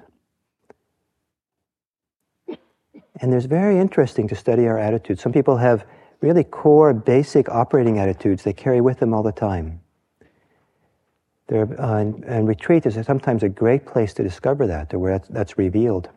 [3.20, 5.22] And there's very interesting to study our attitudes.
[5.22, 5.86] Some people have
[6.20, 9.80] really core, basic operating attitudes they carry with them all the time.
[11.46, 15.12] There, uh, and, and, retreat is sometimes a great place to discover that, or where
[15.12, 16.10] that's, that's revealed.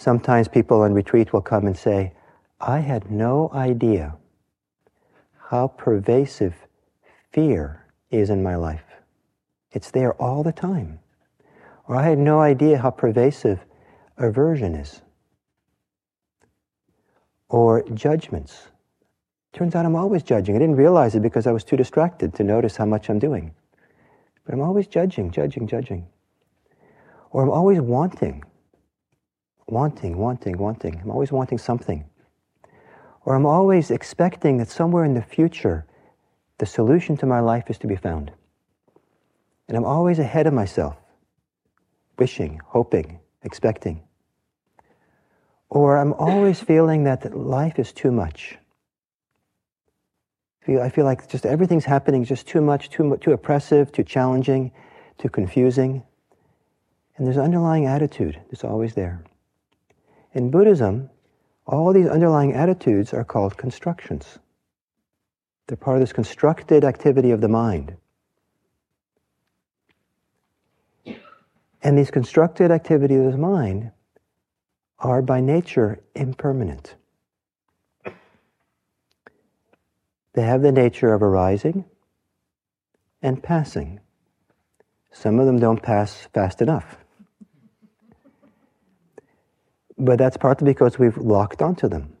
[0.00, 2.14] Sometimes people on retreat will come and say,
[2.58, 4.16] I had no idea
[5.50, 6.54] how pervasive
[7.30, 8.86] fear is in my life.
[9.72, 11.00] It's there all the time.
[11.86, 13.60] Or I had no idea how pervasive
[14.16, 15.02] aversion is.
[17.50, 18.68] Or judgments.
[19.52, 20.56] Turns out I'm always judging.
[20.56, 23.54] I didn't realize it because I was too distracted to notice how much I'm doing.
[24.46, 26.06] But I'm always judging, judging, judging.
[27.32, 28.44] Or I'm always wanting.
[29.70, 31.00] Wanting, wanting, wanting.
[31.00, 32.04] I'm always wanting something.
[33.24, 35.86] Or I'm always expecting that somewhere in the future,
[36.58, 38.32] the solution to my life is to be found.
[39.68, 40.96] And I'm always ahead of myself,
[42.18, 44.02] wishing, hoping, expecting.
[45.68, 48.58] Or I'm always feeling that life is too much.
[50.66, 54.72] I feel like just everything's happening is just too much, too, too oppressive, too challenging,
[55.18, 56.02] too confusing.
[57.16, 59.24] And there's an underlying attitude that's always there.
[60.32, 61.10] In Buddhism,
[61.66, 64.38] all these underlying attitudes are called constructions.
[65.66, 67.96] They're part of this constructed activity of the mind.
[71.82, 73.92] And these constructed activities of the mind
[74.98, 76.94] are by nature impermanent.
[80.34, 81.84] They have the nature of arising
[83.22, 84.00] and passing.
[85.10, 86.99] Some of them don't pass fast enough.
[90.00, 92.16] But that's partly because we've locked onto them.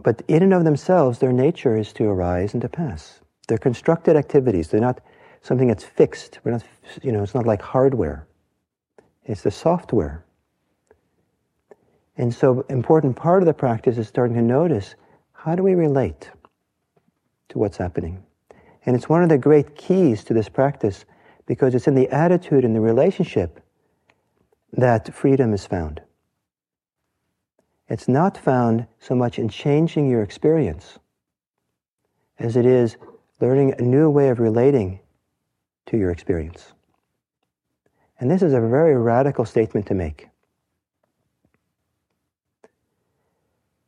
[0.00, 3.20] But in and of themselves, their nature is to arise and to pass.
[3.48, 4.68] They're constructed activities.
[4.68, 5.00] They're not
[5.42, 6.38] something that's fixed.
[6.44, 6.62] We're not,
[7.02, 8.28] you know, it's not like hardware.
[9.24, 10.24] It's the software.
[12.16, 14.94] And so, important part of the practice is starting to notice
[15.32, 16.30] how do we relate
[17.48, 18.22] to what's happening.
[18.86, 21.04] And it's one of the great keys to this practice
[21.46, 23.60] because it's in the attitude and the relationship
[24.72, 26.00] that freedom is found.
[27.88, 30.98] It's not found so much in changing your experience
[32.38, 32.96] as it is
[33.40, 35.00] learning a new way of relating
[35.86, 36.72] to your experience.
[38.20, 40.28] And this is a very radical statement to make.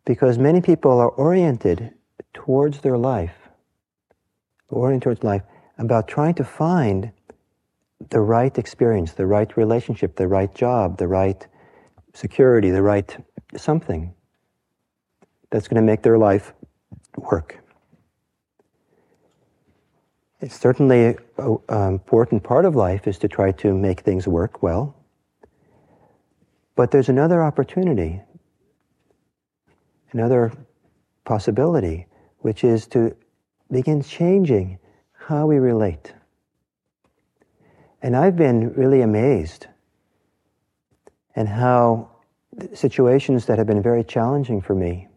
[0.05, 1.93] Because many people are oriented
[2.33, 3.35] towards their life,
[4.69, 5.43] oriented towards life,
[5.79, 7.13] about trying to find
[8.09, 11.47] the right experience, the right relationship, the right job, the right
[12.15, 13.17] security, the right
[13.57, 14.15] something
[15.51, 16.53] that's going to make their life
[17.17, 17.59] work.
[20.41, 24.97] It's certainly an important part of life is to try to make things work well.
[26.77, 28.23] But there's another opportunity,
[30.13, 30.53] another
[31.25, 32.07] possibility,
[32.39, 33.15] which is to
[33.71, 34.79] begin changing
[35.13, 36.15] how we relate.
[38.01, 39.67] And I've been really amazed
[41.37, 42.10] and how
[42.75, 45.09] situations that have been very challenging for me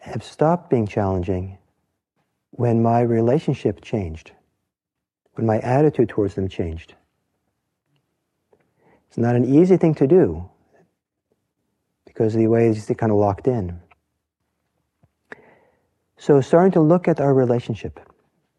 [0.00, 1.58] have stopped being challenging
[2.50, 4.32] when my relationship changed,
[5.34, 6.94] when my attitude towards them changed.
[9.08, 10.48] It's not an easy thing to do
[12.04, 13.80] because of the way it's kind of locked in.
[16.16, 18.00] So, starting to look at our relationship.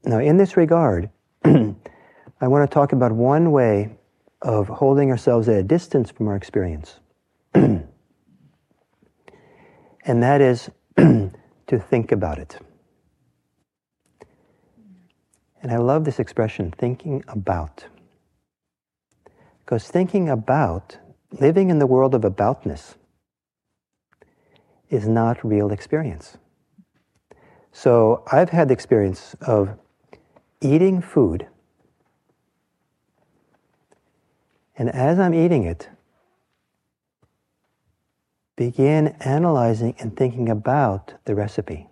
[0.05, 1.09] Now, in this regard,
[1.43, 3.98] I want to talk about one way
[4.41, 6.99] of holding ourselves at a distance from our experience.
[7.53, 7.83] and
[10.05, 11.31] that is to
[11.79, 12.57] think about it.
[15.61, 17.85] And I love this expression, thinking about.
[19.59, 20.97] Because thinking about,
[21.31, 22.95] living in the world of aboutness,
[24.89, 26.37] is not real experience.
[27.71, 29.77] So I've had the experience of
[30.61, 31.47] eating food
[34.79, 35.89] And as I'm eating it,
[38.55, 41.89] begin analyzing and thinking about the recipe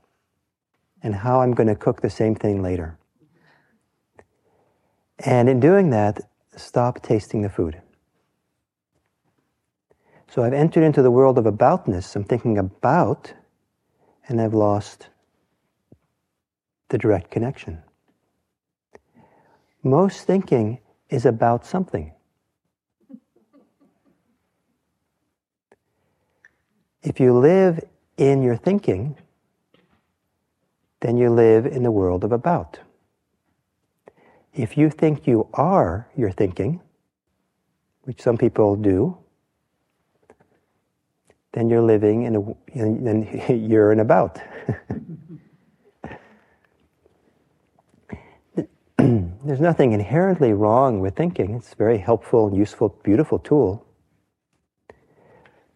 [1.04, 2.98] and how I'm going to cook the same thing later.
[5.20, 6.22] And in doing that,
[6.56, 7.82] stop tasting the food.
[10.30, 12.16] So I've entered into the world of aboutness.
[12.16, 13.34] I'm thinking about,
[14.30, 15.10] and I've lost
[16.88, 17.84] the direct connection.
[19.84, 20.80] Most thinking
[21.10, 22.14] is about something.
[27.08, 27.80] If you live
[28.18, 29.16] in your thinking,
[31.00, 32.80] then you live in the world of about.
[34.54, 36.82] If you think you are your thinking,
[38.02, 39.18] which some people do,
[41.54, 42.44] then you're living in a,
[42.76, 44.42] then you're in about.
[48.98, 51.56] There's nothing inherently wrong with thinking.
[51.56, 53.87] It's a very helpful, useful, beautiful tool.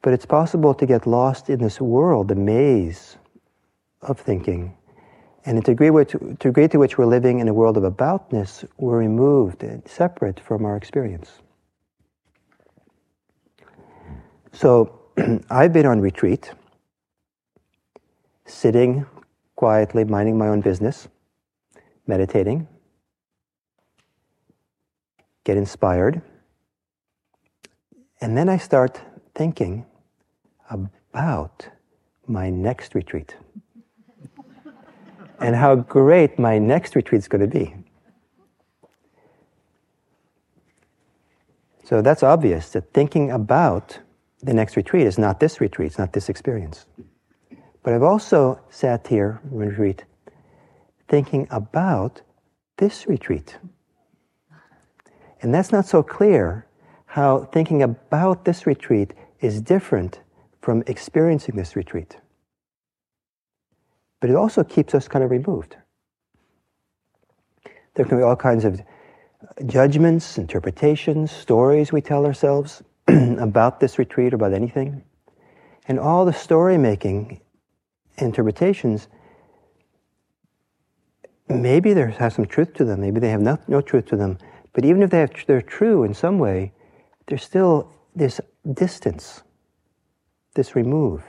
[0.01, 3.17] But it's possible to get lost in this world, the maze
[4.01, 4.75] of thinking,
[5.45, 8.65] And to degree, which, to degree to which we're living in a world of aboutness,
[8.77, 11.41] we're removed, and separate from our experience.
[14.51, 14.99] So
[15.49, 16.51] I've been on retreat,
[18.45, 19.05] sitting
[19.55, 21.07] quietly, minding my own business,
[22.07, 22.67] meditating,
[25.43, 26.21] get inspired,
[28.19, 29.01] and then I start
[29.33, 29.85] thinking
[30.71, 31.67] about
[32.27, 33.35] my next retreat
[35.39, 37.75] and how great my next retreat is going to be.
[41.83, 43.99] So that's obvious that thinking about
[44.41, 46.85] the next retreat is not this retreat, it's not this experience.
[47.83, 50.05] But I've also sat here, in retreat,
[51.09, 52.21] thinking about
[52.77, 53.57] this retreat.
[55.41, 56.65] And that's not so clear
[57.07, 60.21] how thinking about this retreat is different
[60.61, 62.17] from experiencing this retreat.
[64.19, 65.75] But it also keeps us kind of removed.
[67.95, 68.81] There can be all kinds of
[69.65, 75.03] judgments, interpretations, stories we tell ourselves about this retreat, or about anything.
[75.87, 77.41] And all the story making
[78.17, 79.07] interpretations,
[81.49, 84.37] maybe there has some truth to them, maybe they have no, no truth to them,
[84.73, 86.71] but even if they have, they're true in some way,
[87.27, 88.39] there's still this
[88.73, 89.43] distance,
[90.53, 91.23] this remove.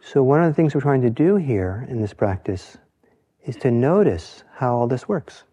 [0.00, 2.78] So, one of the things we're trying to do here in this practice
[3.44, 5.44] is to notice how all this works.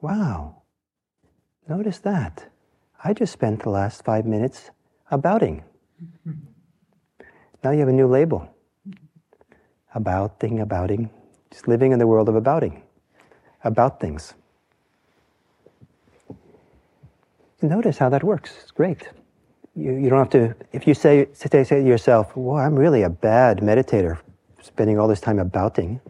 [0.00, 0.62] Wow,
[1.68, 2.46] notice that.
[3.02, 4.70] I just spent the last five minutes
[5.10, 5.64] abouting.
[7.62, 8.48] Now you have a new label.
[9.94, 11.10] Abouting, abouting.
[11.50, 12.82] Just living in the world of abouting.
[13.64, 14.34] About things.
[17.62, 18.56] notice how that works.
[18.62, 19.08] It's great.
[19.74, 23.02] You, you don't have to, if you say, say, say to yourself, well, I'm really
[23.02, 24.18] a bad meditator,
[24.60, 26.00] spending all this time abouting,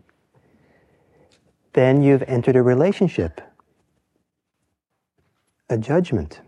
[1.73, 3.41] then you've entered a relationship,
[5.69, 6.41] a judgment.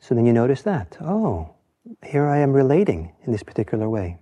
[0.00, 1.54] So then you notice that, oh,
[2.04, 4.18] here I am relating in this particular way.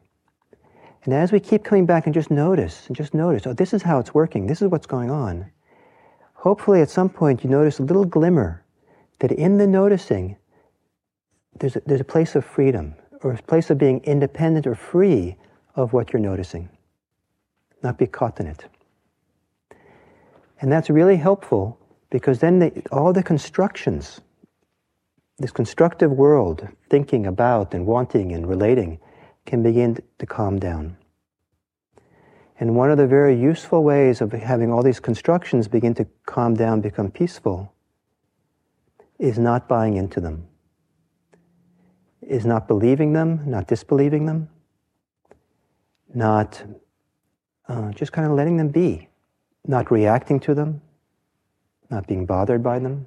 [1.05, 3.83] And as we keep coming back and just notice, and just notice, oh, this is
[3.83, 5.51] how it's working, this is what's going on,
[6.35, 8.65] hopefully at some point you notice a little glimmer
[9.21, 10.37] that in the noticing,
[11.59, 15.37] there's a, there's a place of freedom, or a place of being independent or free
[15.75, 16.69] of what you're noticing,
[17.83, 18.65] not be caught in it.
[20.61, 21.79] And that's really helpful
[22.11, 24.21] because then the, all the constructions,
[25.39, 28.99] this constructive world, thinking about and wanting and relating,
[29.45, 30.97] can begin to calm down.
[32.59, 36.55] And one of the very useful ways of having all these constructions begin to calm
[36.55, 37.73] down, become peaceful,
[39.19, 40.47] is not buying into them,
[42.23, 44.49] is not believing them, not disbelieving them,
[46.15, 46.63] not
[47.69, 49.09] uh, just kind of letting them be,
[49.67, 50.81] not reacting to them,
[51.91, 53.07] not being bothered by them.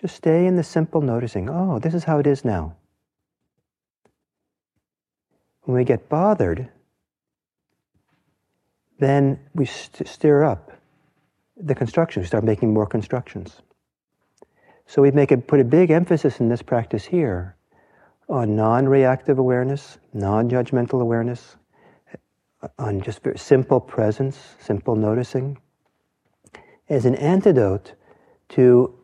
[0.00, 2.76] Just stay in the simple noticing, oh, this is how it is now.
[5.62, 6.68] When we get bothered,
[8.98, 10.72] then we st- stir up
[11.56, 13.62] the constructions, we start making more constructions.
[14.86, 17.56] So we make it, put a big emphasis in this practice here
[18.28, 21.56] on non-reactive awareness, non-judgmental awareness,
[22.78, 25.58] on just simple presence, simple noticing,
[26.88, 27.94] as an antidote
[28.50, 28.98] to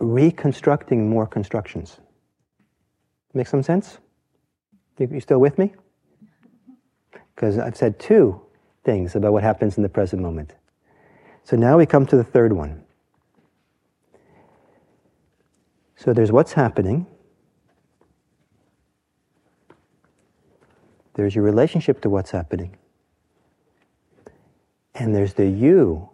[0.00, 1.98] reconstructing more constructions.
[3.34, 3.98] Make some sense?
[4.98, 5.72] You still with me?
[7.34, 8.40] Because I've said two
[8.84, 10.54] things about what happens in the present moment.
[11.44, 12.84] So now we come to the third one.
[16.00, 17.06] So there's what's happening.
[21.12, 22.78] There's your relationship to what's happening.
[24.94, 26.08] And there's the you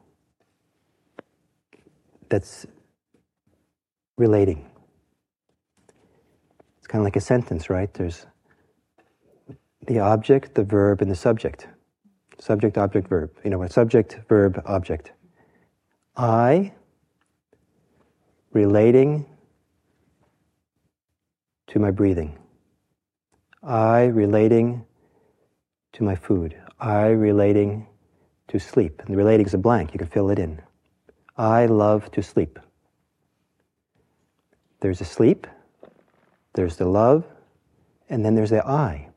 [2.28, 2.66] that's
[4.16, 4.68] relating.
[6.78, 7.94] It's kind of like a sentence, right?
[7.94, 8.26] There's
[9.86, 11.68] the object, the verb, and the subject.
[12.40, 13.30] Subject, object, verb.
[13.44, 15.12] You know, subject, verb, object.
[16.16, 16.72] I
[18.52, 19.26] relating
[21.68, 22.38] to my breathing.
[23.62, 24.84] I relating
[25.92, 26.56] to my food.
[26.78, 27.86] I relating
[28.48, 29.00] to sleep.
[29.00, 30.60] And the relating is a blank, you can fill it in.
[31.36, 32.58] I love to sleep.
[34.80, 35.46] There's a sleep,
[36.54, 37.24] there's the love,
[38.08, 39.08] and then there's the I.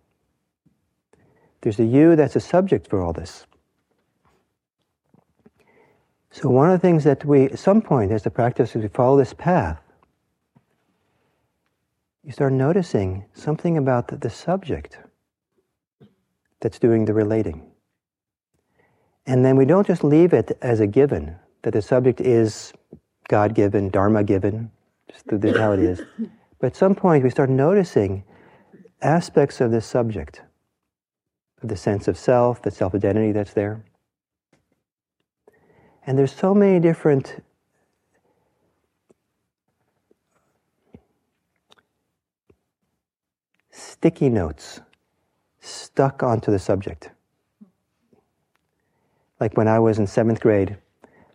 [1.61, 3.45] There's a you that's a subject for all this.
[6.31, 9.17] So, one of the things that we, at some point, as the practice, we follow
[9.17, 9.81] this path,
[12.29, 14.99] you start noticing something about the, the subject
[16.61, 17.71] that's doing the relating.
[19.25, 22.71] And then we don't just leave it as a given, that the subject is
[23.29, 24.69] God given, Dharma given,
[25.11, 26.03] just this is how it is.
[26.59, 28.23] But at some point we start noticing
[29.01, 30.43] aspects of this subject,
[31.63, 33.83] of the sense of self, the self identity that's there.
[36.05, 37.43] And there's so many different
[43.79, 44.81] sticky notes
[45.61, 47.09] stuck onto the subject.
[49.39, 50.77] Like when I was in seventh grade,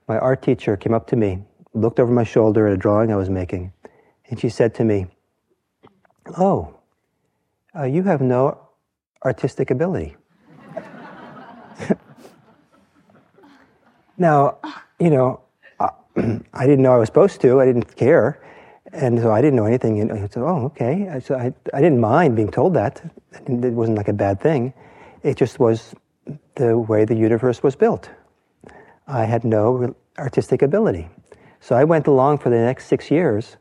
[0.06, 1.42] my art teacher came up to me,
[1.72, 3.72] looked over my shoulder at a drawing I was making,
[4.28, 5.06] and she said to me,
[6.38, 6.74] Oh,
[7.76, 8.68] uh, you have no
[9.24, 10.16] artistic ability.
[14.18, 14.58] now,
[14.98, 15.40] you know,
[15.80, 15.90] I,
[16.52, 18.43] I didn't know I was supposed to, I didn't care.
[18.94, 20.00] And so I didn't know anything.
[20.00, 21.20] And said, oh, okay.
[21.22, 23.02] So I, I didn't mind being told that.
[23.46, 24.72] It wasn't like a bad thing.
[25.22, 25.94] It just was
[26.54, 28.08] the way the universe was built.
[29.08, 31.08] I had no artistic ability.
[31.60, 33.56] So I went along for the next six years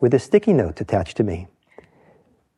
[0.00, 1.48] with a sticky note attached to me.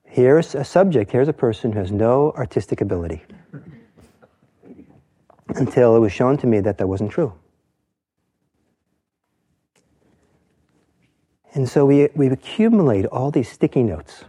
[0.05, 3.23] Here's a subject, here's a person who has no artistic ability.
[5.49, 7.33] Until it was shown to me that that wasn't true.
[11.53, 14.25] And so we, we accumulate all these sticky notes,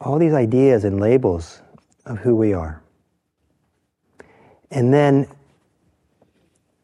[0.00, 1.60] all these ideas and labels
[2.04, 2.82] of who we are.
[4.70, 5.28] And then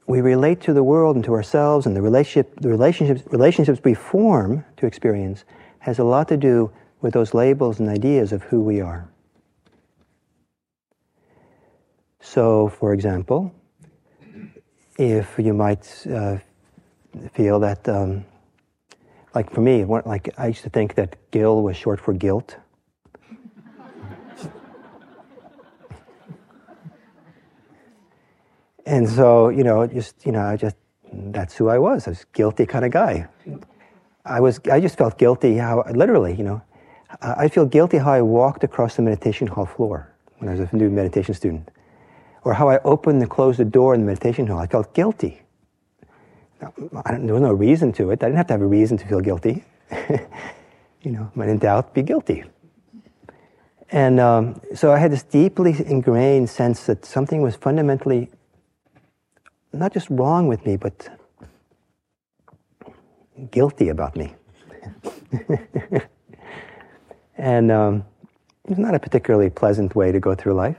[0.06, 3.94] we relate to the world and to ourselves, and the, relationship, the relationships, relationships we
[3.94, 5.44] form to experience
[5.78, 9.08] has a lot to do with those labels and ideas of who we are.
[12.20, 13.52] So, for example,
[14.98, 16.38] if you might uh,
[17.32, 18.24] feel that um,
[19.34, 22.56] like for me, it like I used to think that Gil was short for guilt.
[28.86, 30.76] and so, you know, just you know, I just
[31.12, 32.06] that's who I was.
[32.06, 33.28] I was a guilty kind of guy.
[34.24, 34.60] I was.
[34.70, 35.56] I just felt guilty.
[35.56, 36.62] How literally, you know,
[37.20, 40.76] I feel guilty how I walked across the meditation hall floor when I was a
[40.76, 41.70] new meditation student,
[42.44, 44.58] or how I opened and closed the door in the meditation hall.
[44.58, 45.42] I felt guilty
[46.62, 48.22] there was no reason to it.
[48.22, 49.64] I didn't have to have a reason to feel guilty.
[51.02, 52.44] you know, when in doubt, be guilty.
[53.90, 58.30] And um, so I had this deeply ingrained sense that something was fundamentally
[59.72, 61.08] not just wrong with me, but
[63.50, 64.34] guilty about me.
[67.36, 68.04] and um,
[68.68, 70.78] it's not a particularly pleasant way to go through life.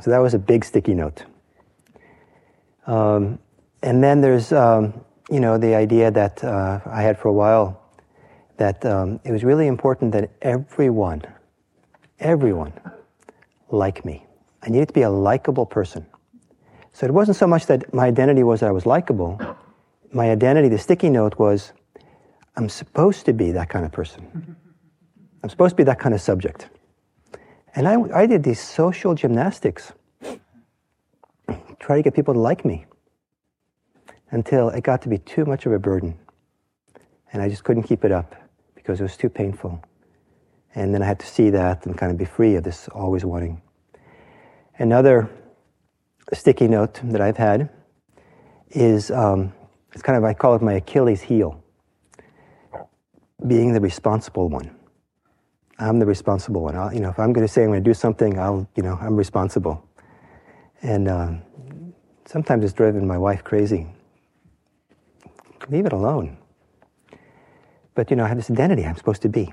[0.00, 1.24] So that was a big sticky note.
[2.86, 3.38] Um,
[3.82, 7.80] and then there's, um, you know, the idea that uh, I had for a while
[8.56, 11.22] that um, it was really important that everyone,
[12.18, 12.72] everyone,
[13.70, 14.26] like me.
[14.62, 16.04] I needed to be a likable person.
[16.92, 19.40] So it wasn't so much that my identity was that I was likable.
[20.12, 21.72] My identity, the sticky note was,
[22.56, 24.56] I'm supposed to be that kind of person.
[25.42, 26.68] I'm supposed to be that kind of subject.
[27.76, 29.92] And I, I did these social gymnastics,
[31.78, 32.86] try to get people to like me
[34.30, 36.18] until it got to be too much of a burden.
[37.32, 38.34] And I just couldn't keep it up
[38.74, 39.82] because it was too painful.
[40.74, 43.24] And then I had to see that and kind of be free of this always
[43.24, 43.62] wanting.
[44.78, 45.30] Another
[46.32, 47.70] sticky note that I've had
[48.70, 49.52] is um,
[49.92, 51.62] it's kind of, I call it my Achilles heel.
[53.46, 54.74] Being the responsible one.
[55.78, 56.76] I'm the responsible one.
[56.76, 58.82] I'll, you know, if I'm going to say I'm going to do something, I'll, you
[58.82, 59.88] know, I'm responsible.
[60.82, 61.42] And um,
[62.26, 63.86] sometimes it's driven my wife crazy
[65.70, 66.36] leave it alone.
[67.94, 69.52] But you know, I have this identity I'm supposed to be.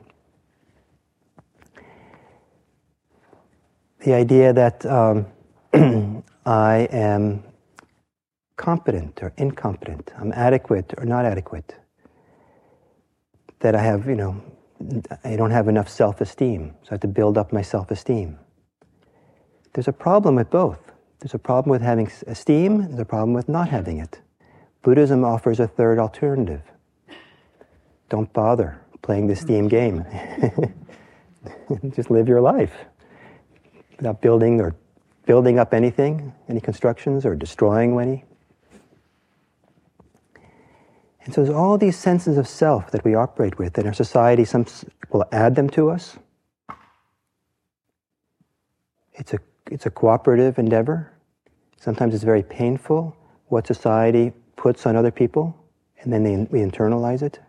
[3.99, 5.25] The idea that um,
[6.45, 7.43] I am
[8.55, 11.75] competent or incompetent, I'm adequate or not adequate,
[13.59, 14.41] that I have, you know,
[15.23, 18.37] I don't have enough self esteem, so I have to build up my self esteem.
[19.73, 20.79] There's a problem with both.
[21.19, 24.21] There's a problem with having esteem, there's a problem with not having it.
[24.85, 26.61] Buddhism offers a third alternative.
[28.07, 30.05] Don't bother playing the steam game.
[31.95, 32.71] Just live your life
[33.97, 34.75] without building or
[35.25, 38.25] building up anything, any constructions, or destroying any.
[41.23, 44.45] And so there's all these senses of self that we operate with, and our society
[44.45, 44.67] some
[45.09, 46.19] will add them to us.
[49.13, 49.39] It's a,
[49.71, 51.11] it's a cooperative endeavor.
[51.75, 53.17] Sometimes it's very painful
[53.47, 54.31] what society
[54.65, 55.55] puts on other people,
[56.01, 57.39] and then they, we internalize it.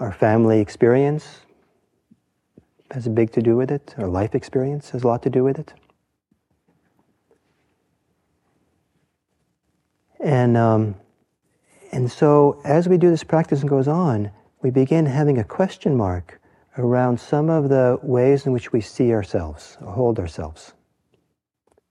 [0.00, 1.42] Our family experience
[2.90, 3.94] has a big to do with it.
[3.98, 5.74] Our life experience has a lot to do with it.
[10.24, 10.94] And, um,
[11.92, 14.30] and so, as we do this practice and goes on,
[14.62, 16.40] we begin having a question mark
[16.78, 20.72] around some of the ways in which we see ourselves, or hold ourselves.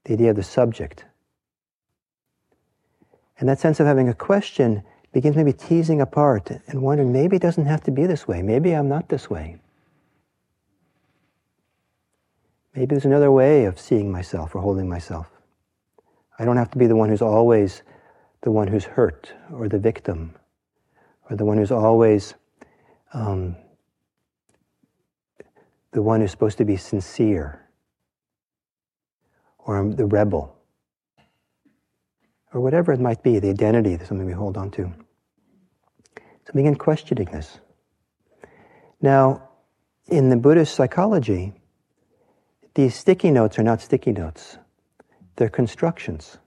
[0.06, 1.04] The idea of the subject,
[3.38, 4.82] and that sense of having a question
[5.12, 8.42] begins maybe teasing apart and wondering maybe it doesn't have to be this way.
[8.42, 9.58] Maybe I'm not this way.
[12.74, 15.28] Maybe there's another way of seeing myself or holding myself.
[16.38, 17.82] I don't have to be the one who's always
[18.42, 20.34] the one who's hurt or the victim
[21.28, 22.34] or the one who's always
[23.12, 23.56] um,
[25.92, 27.68] the one who's supposed to be sincere
[29.58, 30.57] or I'm the rebel
[32.52, 34.92] or whatever it might be, the identity, something we hold on to.
[36.16, 37.58] So begin questioning this.
[39.00, 39.48] Now,
[40.06, 41.52] in the Buddhist psychology,
[42.74, 44.56] these sticky notes are not sticky notes.
[45.36, 46.38] They're constructions.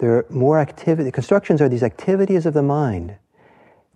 [0.00, 1.10] They're more activity.
[1.10, 3.16] Constructions are these activities of the mind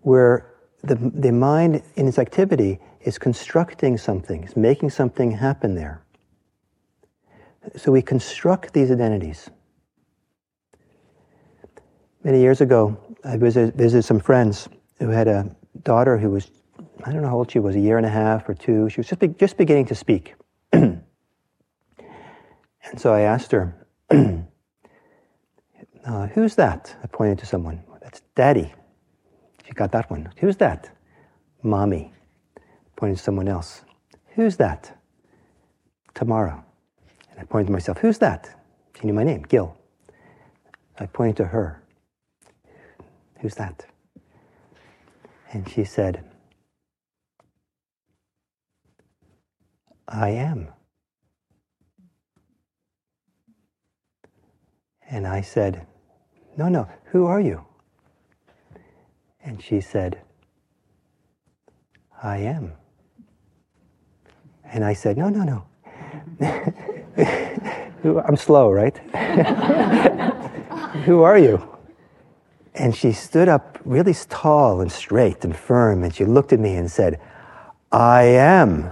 [0.02, 6.02] where the, the mind in its activity is constructing something, is making something happen there.
[7.76, 9.50] So we construct these identities.
[12.26, 14.68] Many years ago, I visited, visited some friends
[14.98, 15.54] who had a
[15.84, 16.50] daughter who was,
[17.04, 18.88] I don't know how old she was, a year and a half or two.
[18.88, 20.34] She was just, be, just beginning to speak.
[20.72, 21.04] and
[22.96, 24.38] so I asked her, uh,
[26.34, 26.96] Who's that?
[27.00, 27.80] I pointed to someone.
[28.02, 28.74] That's Daddy.
[29.64, 30.28] She got that one.
[30.38, 30.90] Who's that?
[31.62, 32.12] Mommy.
[32.96, 33.84] Pointed to someone else.
[34.34, 34.98] Who's that?
[36.12, 36.64] Tamara.
[37.30, 37.98] And I pointed to myself.
[37.98, 38.50] Who's that?
[38.98, 39.76] She knew my name, Gil.
[40.98, 41.84] I pointed to her.
[43.40, 43.86] Who's that?
[45.52, 46.24] And she said,
[50.08, 50.68] I am.
[55.08, 55.86] And I said,
[56.56, 57.64] No, no, who are you?
[59.44, 60.20] And she said,
[62.22, 62.72] I am.
[64.64, 65.64] And I said, No, no, no.
[68.26, 68.96] I'm slow, right?
[71.04, 71.75] who are you?
[72.76, 76.76] And she stood up really tall and straight and firm, and she looked at me
[76.76, 77.20] and said,
[77.90, 78.84] I am.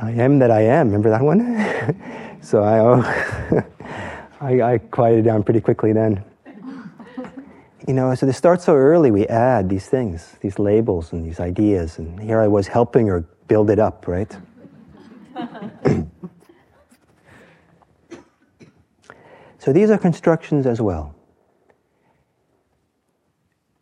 [0.00, 0.88] I am that I am.
[0.88, 2.38] Remember that one?
[2.42, 3.64] so I, oh,
[4.40, 6.24] I, I quieted down pretty quickly then.
[7.86, 11.40] You know, so to start so early, we add these things, these labels and these
[11.40, 14.36] ideas, and here I was helping her build it up, right?
[19.68, 21.14] So these are constructions as well.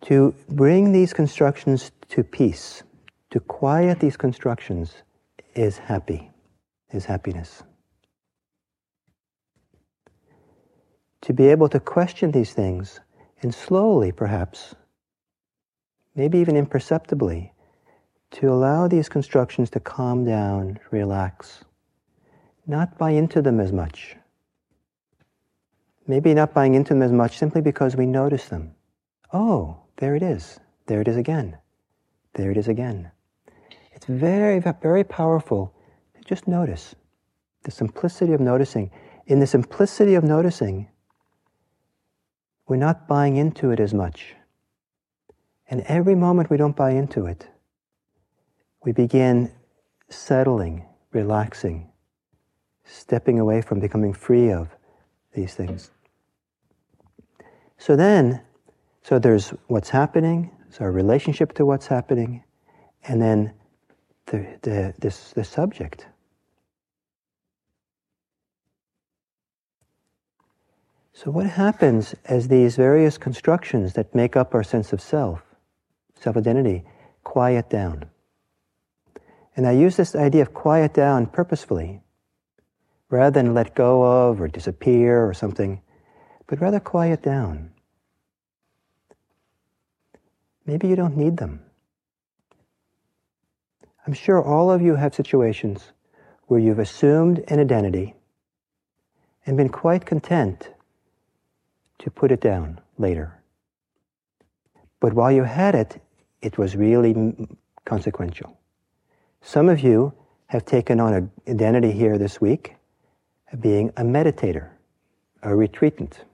[0.06, 2.82] To bring these constructions to peace,
[3.30, 5.04] to quiet these constructions,
[5.54, 6.32] is happy,
[6.92, 7.62] is happiness.
[11.20, 12.98] To be able to question these things
[13.42, 14.74] and slowly, perhaps,
[16.16, 17.52] maybe even imperceptibly,
[18.32, 21.62] to allow these constructions to calm down, relax,
[22.66, 24.16] not buy into them as much
[26.06, 28.74] Maybe not buying into them as much simply because we notice them.
[29.32, 30.60] Oh, there it is.
[30.86, 31.58] There it is again.
[32.34, 33.10] There it is again.
[33.92, 35.74] It's very, very powerful.
[36.14, 36.94] To just notice
[37.64, 38.90] the simplicity of noticing.
[39.26, 40.88] In the simplicity of noticing,
[42.68, 44.34] we're not buying into it as much.
[45.68, 47.48] And every moment we don't buy into it,
[48.84, 49.52] we begin
[50.08, 51.90] settling, relaxing,
[52.84, 54.68] stepping away from becoming free of
[55.34, 55.90] these things.
[57.78, 58.40] So then,
[59.02, 62.42] so there's what's happening, so our relationship to what's happening,
[63.06, 63.52] and then
[64.26, 66.06] the, the, this, the subject.
[71.12, 75.42] So, what happens as these various constructions that make up our sense of self,
[76.20, 76.84] self identity,
[77.24, 78.04] quiet down?
[79.56, 82.02] And I use this idea of quiet down purposefully,
[83.08, 85.80] rather than let go of or disappear or something
[86.46, 87.70] but rather quiet down.
[90.64, 91.60] Maybe you don't need them.
[94.06, 95.92] I'm sure all of you have situations
[96.46, 98.14] where you've assumed an identity
[99.46, 100.70] and been quite content
[101.98, 103.40] to put it down later.
[105.00, 106.00] But while you had it,
[106.40, 107.34] it was really
[107.84, 108.58] consequential.
[109.42, 110.12] Some of you
[110.46, 112.76] have taken on an identity here this week
[113.52, 114.68] of being a meditator,
[115.42, 116.24] a retreatant.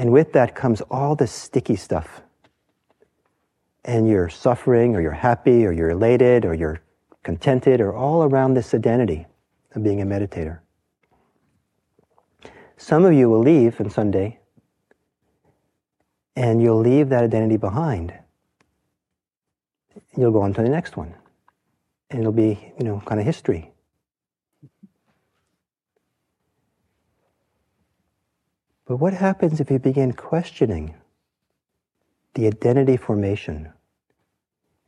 [0.00, 2.22] And with that comes all the sticky stuff.
[3.84, 6.80] And you're suffering, or you're happy, or you're elated, or you're
[7.22, 9.26] contented, or all around this identity
[9.74, 10.60] of being a meditator.
[12.78, 14.38] Some of you will leave on Sunday,
[16.34, 18.14] and you'll leave that identity behind.
[20.16, 21.14] You'll go on to the next one,
[22.08, 23.70] and it'll be, you know, kind of history.
[28.90, 30.96] But what happens if you begin questioning
[32.34, 33.72] the identity formation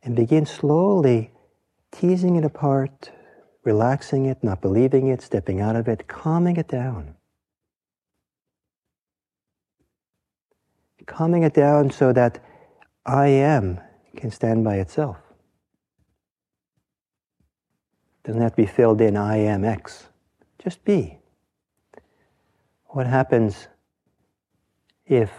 [0.03, 1.31] and begin slowly
[1.89, 3.13] teasing it apart,
[3.63, 7.15] relaxing it, not believing it, stepping out of it, calming it down?
[11.05, 12.43] Calming it down so that
[13.05, 13.79] I am
[14.17, 15.15] can stand by itself.
[18.25, 20.09] Doesn't have to be filled in I am X.
[20.59, 21.19] Just be.
[22.87, 23.69] What happens
[25.13, 25.31] if,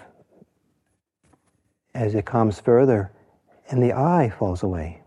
[1.95, 3.13] as it comes further,
[3.71, 5.03] and the I falls away?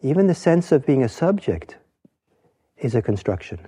[0.00, 1.76] Even the sense of being a subject
[2.76, 3.60] is a construction.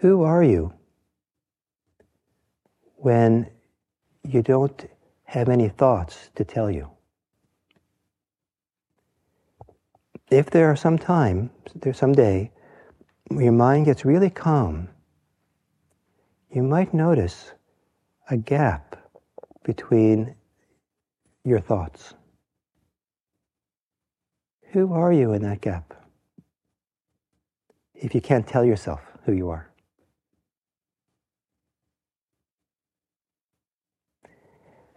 [0.00, 0.72] Who are you
[2.96, 3.50] when
[4.22, 4.88] you don't
[5.24, 6.90] have any thoughts to tell you?
[10.30, 12.52] If there are some time, there's some day,
[13.30, 14.88] your mind gets really calm,
[16.50, 17.52] you might notice
[18.30, 18.96] a gap
[19.64, 20.34] between
[21.44, 22.14] your thoughts.
[24.72, 25.94] Who are you in that gap?
[27.94, 29.70] If you can't tell yourself who you are.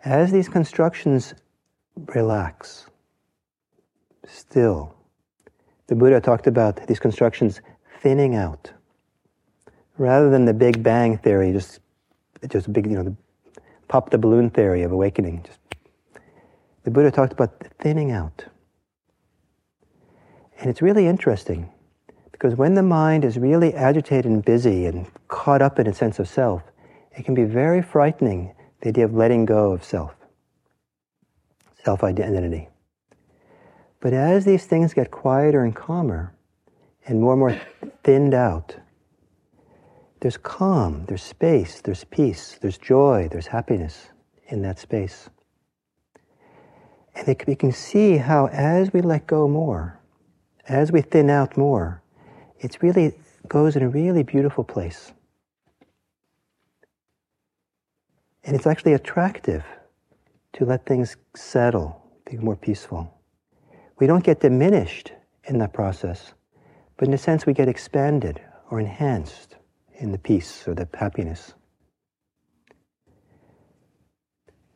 [0.04, 1.34] As these constructions
[1.96, 2.88] relax,
[4.26, 4.96] still,
[5.88, 7.62] the Buddha talked about these constructions
[8.02, 8.72] thinning out.
[9.98, 11.80] Rather than the Big Bang theory, just
[12.50, 13.16] just big, you know, the
[13.88, 15.44] pop the balloon theory of awakening.
[15.44, 15.60] Just,
[16.84, 18.46] the Buddha talked about thinning out.
[20.60, 21.70] And it's really interesting
[22.32, 26.18] because when the mind is really agitated and busy and caught up in a sense
[26.18, 26.64] of self,
[27.16, 30.16] it can be very frightening the idea of letting go of self,
[31.84, 32.70] self identity.
[34.00, 36.34] But as these things get quieter and calmer,
[37.06, 37.62] and more and more
[38.04, 38.76] thinned out,
[40.22, 44.10] there's calm, there's space, there's peace, there's joy, there's happiness
[44.50, 45.30] in that space.
[47.16, 50.00] And it, we can see how as we let go more,
[50.68, 52.02] as we thin out more,
[52.60, 53.14] it really
[53.48, 55.12] goes in a really beautiful place.
[58.44, 59.64] And it's actually attractive
[60.54, 63.12] to let things settle, be more peaceful.
[64.00, 65.12] We don't get diminished
[65.46, 66.34] in that process,
[67.02, 68.40] but in a sense we get expanded
[68.70, 69.56] or enhanced
[69.96, 71.56] in the peace or the happiness.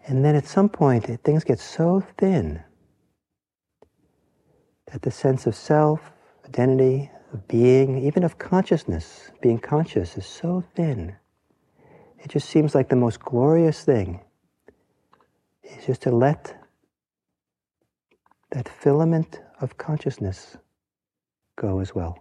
[0.07, 2.63] And then at some point, things get so thin
[4.91, 6.11] that the sense of self,
[6.47, 11.15] identity, of being, even of consciousness, being conscious, is so thin
[12.17, 14.19] it just seems like the most glorious thing
[15.61, 16.55] is just to let
[18.49, 20.57] that filament of consciousness
[21.55, 22.19] go as well.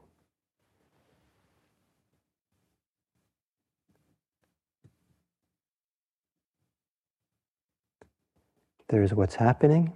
[8.89, 9.93] There's what's happening.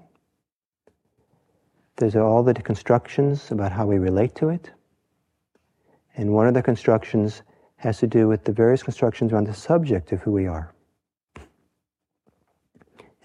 [1.96, 4.70] There's all the constructions about how we relate to it.
[6.16, 7.42] And one of the constructions
[7.76, 10.74] has to do with the various constructions around the subject of who we are.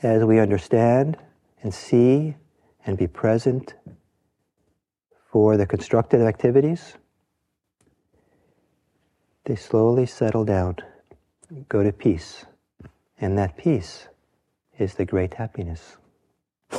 [0.04, 1.18] As we understand
[1.64, 2.36] and see
[2.86, 3.74] and be present
[5.34, 6.94] for the constructive activities,
[9.46, 10.76] they slowly settle down,
[11.70, 12.46] go to peace.
[13.20, 14.10] And that peace
[14.78, 15.98] is the great happiness.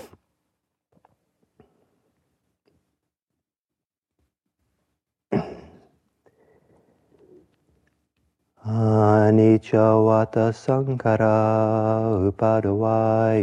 [8.64, 13.34] Anicca vata sankhara upadava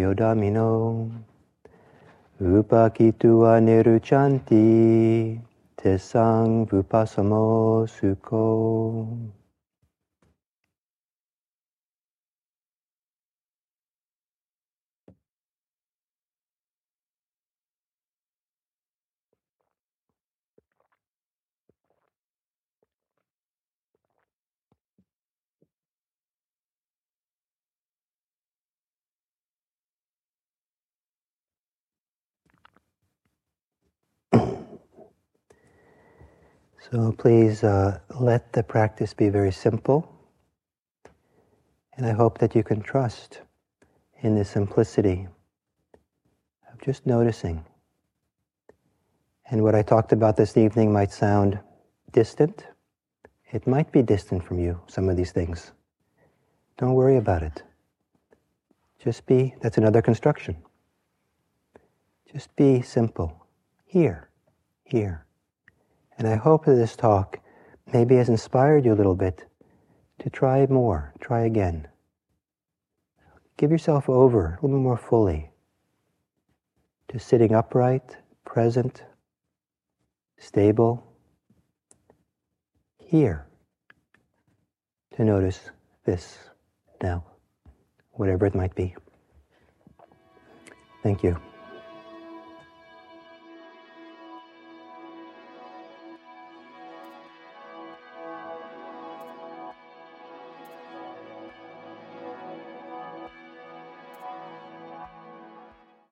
[2.42, 4.66] yodamino uppajjitva nirujjhanti
[5.78, 9.41] tesang vupasamo sukho.
[36.92, 40.14] So please uh, let the practice be very simple.
[41.96, 43.40] And I hope that you can trust
[44.24, 45.26] in the simplicity
[46.70, 47.64] of just noticing.
[49.50, 51.60] And what I talked about this evening might sound
[52.12, 52.66] distant.
[53.54, 55.72] It might be distant from you, some of these things.
[56.78, 57.64] Don't worry about it.
[59.02, 60.58] Just be, that's another construction.
[62.30, 63.48] Just be simple.
[63.86, 64.30] Here,
[64.84, 65.26] here.
[66.22, 67.40] And I hope that this talk
[67.92, 69.44] maybe has inspired you a little bit
[70.20, 71.88] to try more, try again.
[73.58, 75.50] Give yourself over a little more fully
[77.08, 79.04] to sitting upright, present,
[80.38, 81.04] stable,
[83.00, 83.48] here
[85.16, 85.72] to notice
[86.06, 86.38] this
[87.02, 87.26] now,
[88.12, 88.94] whatever it might be.
[91.02, 91.36] Thank you.